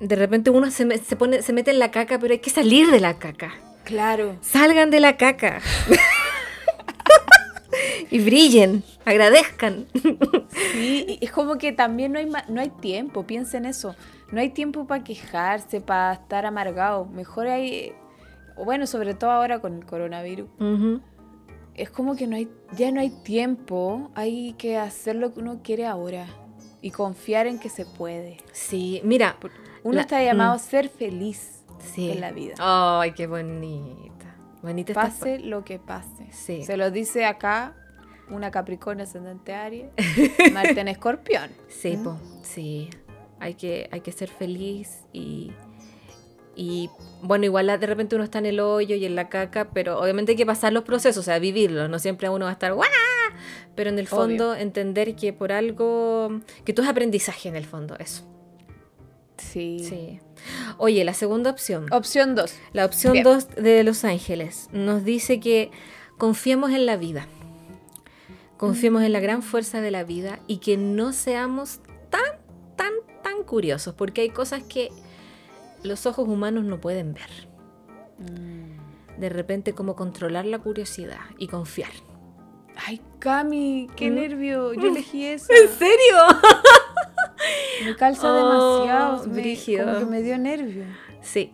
[0.00, 2.50] de repente uno se, me- se pone, se mete en la caca, pero hay que
[2.50, 3.52] salir de la caca.
[3.84, 4.36] Claro.
[4.40, 5.60] Salgan de la caca.
[8.10, 9.86] y brillen, agradezcan.
[10.72, 13.94] Sí, es como que también no hay, no hay tiempo, piensa en eso.
[14.32, 17.04] No hay tiempo para quejarse, para estar amargado.
[17.06, 17.92] Mejor hay,
[18.64, 20.48] bueno, sobre todo ahora con el coronavirus.
[21.80, 25.60] Es como que no hay, ya no hay tiempo, hay que hacer lo que uno
[25.62, 26.26] quiere ahora
[26.82, 28.38] y confiar en que se puede.
[28.52, 29.36] Sí, mira.
[29.82, 30.56] Uno La- está llamado mm.
[30.56, 31.64] a ser feliz
[31.94, 32.10] Sí.
[32.10, 32.54] en la vida.
[32.58, 34.36] Ay, qué bonita.
[34.62, 36.26] Bonita esta Pase lo que pase.
[36.32, 36.62] Sí.
[36.64, 37.74] Se lo dice acá
[38.28, 39.90] una Capricornio ascendente Aries,
[40.52, 41.50] Marte en Escorpión.
[41.68, 42.04] Sí, ¿Mm?
[42.04, 42.90] po, sí.
[43.38, 45.50] Hay que, hay que ser feliz y,
[46.56, 46.90] y
[47.22, 50.32] bueno, igual de repente uno está en el hoyo y en la caca, pero obviamente
[50.32, 52.88] hay que pasar los procesos, o sea, vivirlos, no siempre uno va a estar ¡guau!
[53.74, 54.16] Pero en el Obvio.
[54.16, 58.24] fondo entender que por algo, que todo es aprendizaje en el fondo, eso.
[59.38, 59.78] Sí.
[59.80, 60.20] Sí.
[60.76, 61.86] Oye, la segunda opción.
[61.92, 62.54] Opción 2.
[62.72, 63.24] La opción Bien.
[63.24, 65.70] 2 de Los Ángeles nos dice que
[66.18, 67.26] confiemos en la vida,
[68.58, 71.80] confiemos en la gran fuerza de la vida y que no seamos
[72.10, 72.22] tan,
[72.76, 72.92] tan,
[73.22, 74.90] tan curiosos, porque hay cosas que
[75.82, 77.48] los ojos humanos no pueden ver.
[79.18, 81.90] De repente como controlar la curiosidad y confiar.
[82.86, 84.14] Ay, Cami, qué ¿Mm?
[84.14, 84.72] nervio.
[84.74, 85.46] Yo elegí eso.
[85.78, 86.16] serio?
[87.84, 89.26] Me calza Oh, demasiado.
[89.26, 89.86] me- brígido.
[89.86, 90.84] como que me dio nervio.
[91.22, 91.52] Sí.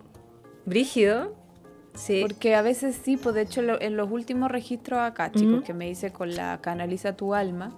[0.64, 1.35] Brígido.
[1.95, 2.22] Sí.
[2.22, 5.72] Porque a veces sí, pues de hecho lo- en los últimos registros acá, chicos, que
[5.72, 7.77] me hice con la Canaliza tu alma.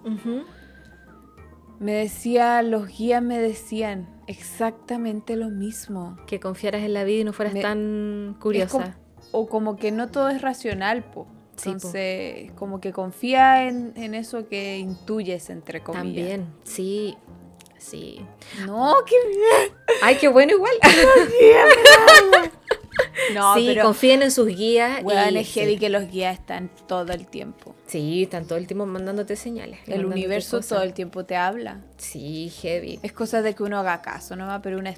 [1.79, 6.17] Me decía, los guías me decían exactamente lo mismo.
[6.27, 8.97] Que confiaras en la vida y no fueras Me- tan curiosa.
[9.31, 11.27] o como que no todo es racional, po.
[11.55, 11.75] Sí, po.
[11.75, 16.29] Entonces, como que confía en, en eso que intuyes, entre comillas.
[16.29, 17.17] También, sí,
[17.77, 18.25] sí.
[18.65, 19.15] No, qué
[20.01, 20.73] Ay, qué bueno igual.
[23.33, 25.03] No, sí, pero confíen en sus guías.
[25.03, 25.79] weón, y- es heavy sí.
[25.79, 27.75] que los guías están todo el tiempo.
[27.89, 29.79] Sí, están todo el tiempo mandándote señales.
[29.87, 30.69] El universo cosas.
[30.69, 31.81] todo el tiempo te habla.
[31.97, 32.99] Sí, heavy.
[33.01, 34.61] Es cosa de que uno haga caso, ¿no?
[34.61, 34.93] Pero una,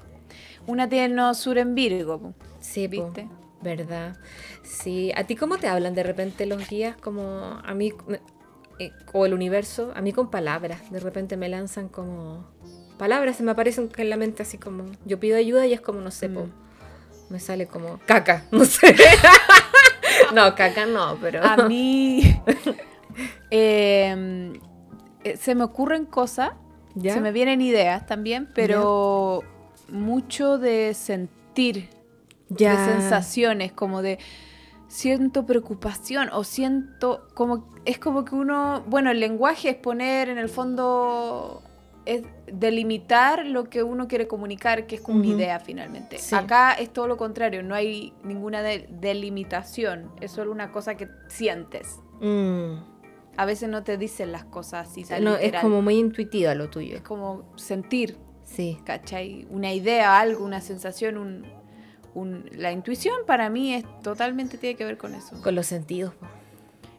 [0.66, 2.34] una tiene no sur en Virgo.
[2.60, 3.28] Sí, po, ¿Viste?
[3.62, 4.16] ¿Verdad?
[4.62, 5.10] Sí.
[5.16, 6.96] ¿A ti cómo te hablan de repente los guías?
[6.96, 7.92] Como a mí,
[8.78, 10.90] eh, o el universo, a mí con palabras.
[10.90, 12.46] De repente me lanzan como
[12.98, 16.00] palabras, se me aparecen en la mente así como, yo pido ayuda y es como,
[16.02, 16.52] no sé, po, Mm.
[17.30, 18.94] me sale como caca, no sé.
[20.34, 21.42] no, caca no, pero...
[21.44, 22.22] A mí
[23.50, 24.52] eh,
[25.24, 26.52] eh, se me ocurren cosas,
[26.94, 27.14] ¿Ya?
[27.14, 29.42] se me vienen ideas también, pero
[29.88, 31.88] mucho de sentir,
[32.48, 32.72] Ya.
[32.72, 34.18] de sensaciones, como de
[34.88, 40.36] siento preocupación o siento como es como que uno, bueno, el lenguaje es poner en
[40.36, 41.62] el fondo
[42.04, 46.18] es delimitar lo que uno quiere comunicar, que es como una idea finalmente.
[46.18, 46.34] Sí.
[46.34, 51.08] Acá es todo lo contrario, no hay ninguna de- delimitación, es solo una cosa que
[51.28, 52.00] sientes.
[52.20, 52.74] Mm.
[53.36, 56.96] A veces no te dicen las cosas así, No, es como muy intuitiva lo tuyo.
[56.96, 58.78] es como sentir, Sí.
[58.84, 59.46] ¿cachai?
[59.50, 61.44] Una idea, algo, una sensación, un,
[62.14, 65.40] un- la intuición para mí es totalmente tiene que ver con eso.
[65.42, 66.14] Con los sentidos.
[66.14, 66.26] po.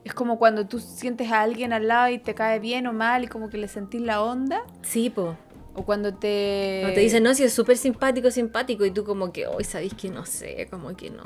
[0.03, 3.23] Es como cuando tú sientes a alguien al lado y te cae bien o mal
[3.23, 4.61] y como que le sentís la onda.
[4.81, 5.37] Sí, po.
[5.75, 6.81] O cuando te...
[6.85, 9.93] No te dicen, no, si es súper simpático, simpático, y tú como que, hoy sabéis
[9.93, 11.23] que no sé, como que no.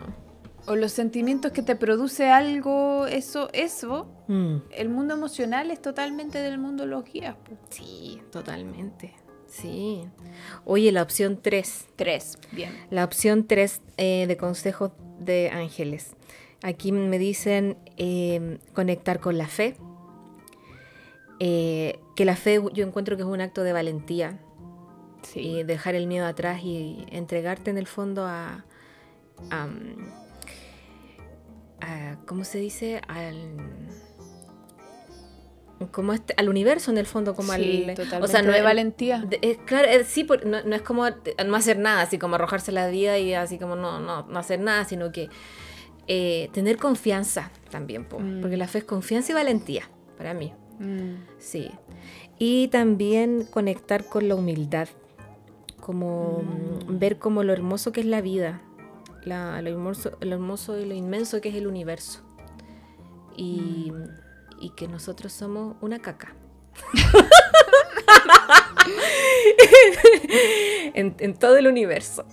[0.67, 4.07] O los sentimientos que te produce algo, eso, eso.
[4.27, 4.57] Mm.
[4.71, 7.35] El mundo emocional es totalmente del mundo de los guías.
[7.35, 7.57] po.
[7.69, 9.15] Sí, totalmente.
[9.47, 10.03] Sí.
[10.65, 11.87] Oye, la opción 3.
[11.95, 12.71] Tres, bien.
[12.89, 16.15] La opción 3 de consejos de ángeles.
[16.63, 19.75] Aquí me dicen eh, conectar con la fe.
[21.39, 24.39] Eh, que la fe yo encuentro que es un acto de valentía.
[25.23, 25.39] Sí.
[25.41, 28.63] Y dejar el miedo atrás y entregarte en el fondo a...
[29.51, 29.67] a,
[31.81, 33.01] a- ¿Cómo se dice?
[33.07, 33.57] Al...
[35.91, 37.95] Como este- al universo en el fondo, como Sí, al...
[37.95, 39.19] totalmente no de es- valentía.
[39.19, 41.05] de- eh, claro, sí, por- no, no es como
[41.45, 44.59] no hacer nada, así como arrojarse la vida y así como no, no, no hacer
[44.59, 45.29] nada, sino que
[46.07, 48.41] eh, tener confianza también, po, Mm.
[48.41, 51.71] porque la fe es confianza y valentía, para mí, Mm, sí.
[52.39, 54.87] Y también conectar con la humildad,
[55.81, 58.61] como mm, ver como lo hermoso que es la vida,
[59.23, 62.21] la- lo, hermoso, lo hermoso y lo inmenso que es el universo.
[63.35, 63.91] Y,
[64.59, 66.33] y que nosotros somos una caca.
[70.93, 72.25] en, en todo el universo.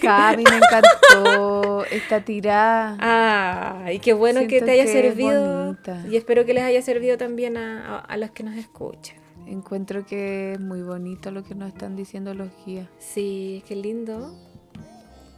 [0.00, 2.96] Cami, me encantó esta tirada.
[3.00, 5.64] Ah, y qué bueno que te haya que servido.
[5.66, 6.04] bonita.
[6.10, 9.16] Y espero que les haya servido también a, a- a los que nos escuchan.
[9.46, 12.88] Encuentro que es muy bonito lo que nos están diciendo los guías.
[12.98, 14.34] Sí, qué lindo.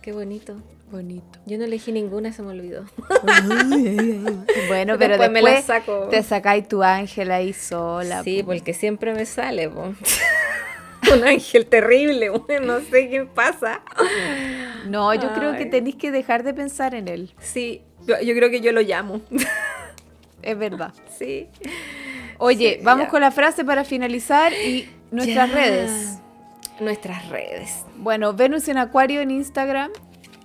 [0.03, 0.57] Qué bonito.
[0.91, 1.39] Bonito.
[1.47, 2.85] Yo no elegí ninguna, se me olvidó.
[4.69, 6.09] Bueno, pero Después me la después saco.
[6.11, 8.23] te sacáis tu ángel ahí sola.
[8.23, 8.47] Sí, po.
[8.53, 9.93] porque siempre me sale, po.
[11.15, 12.31] Un ángel terrible,
[12.63, 13.81] no sé qué pasa.
[14.89, 17.33] No, yo creo que tenéis que dejar de pensar en él.
[17.39, 19.21] Sí, yo, yo creo que yo lo llamo.
[20.43, 20.93] Es verdad.
[21.17, 21.49] Sí.
[22.39, 23.11] Oye, Sí, vamos ya.
[23.11, 25.55] con la frase para finalizar y nuestras Ya.
[25.55, 26.19] redes.
[26.81, 27.85] Nuestras redes.
[27.97, 29.91] Bueno, Venus en Acuario en Instagram,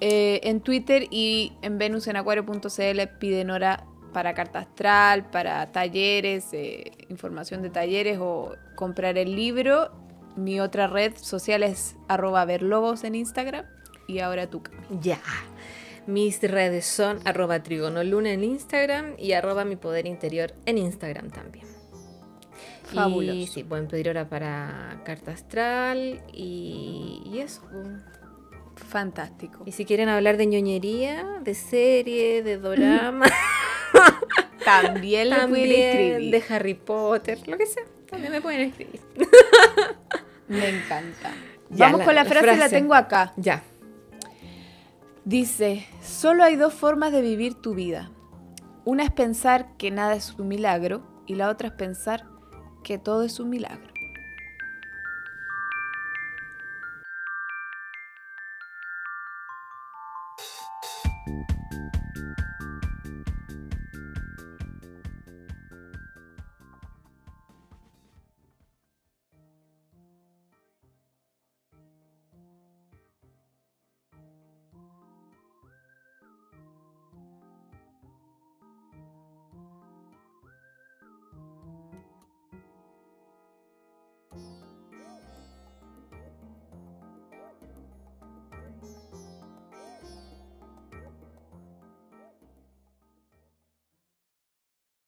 [0.01, 7.61] eh, en Twitter y en venusenacuario.cl piden hora para carta astral, para talleres, eh, información
[7.61, 9.91] de talleres o comprar el libro.
[10.35, 13.65] Mi otra red social es arroba verlobos en Instagram
[14.07, 14.63] y ahora tú.
[15.01, 15.21] Ya.
[16.07, 21.67] Mis redes son arroba trigonoluna en Instagram y arroba mi poder interior en Instagram también.
[22.91, 23.53] Y Fabuloso.
[23.53, 27.61] sí, pueden pedir hora para carta astral y, y eso.
[28.87, 29.63] Fantástico.
[29.65, 33.25] Y si quieren hablar de ñoñería, de serie, de drama,
[34.65, 36.31] También también escribir.
[36.31, 38.99] de Harry Potter, lo que sea, también me pueden escribir.
[40.47, 41.31] Me encanta.
[41.69, 42.75] Ya, Vamos la- con la la frase, la frase.
[42.75, 43.31] tengo acá.
[43.37, 43.63] Ya.
[45.23, 48.11] Dice, solo hay dos formas de vivir tu vida.
[48.83, 52.25] Una es pensar que nada es un milagro y la otra es pensar
[52.83, 53.90] que todo es un milagro.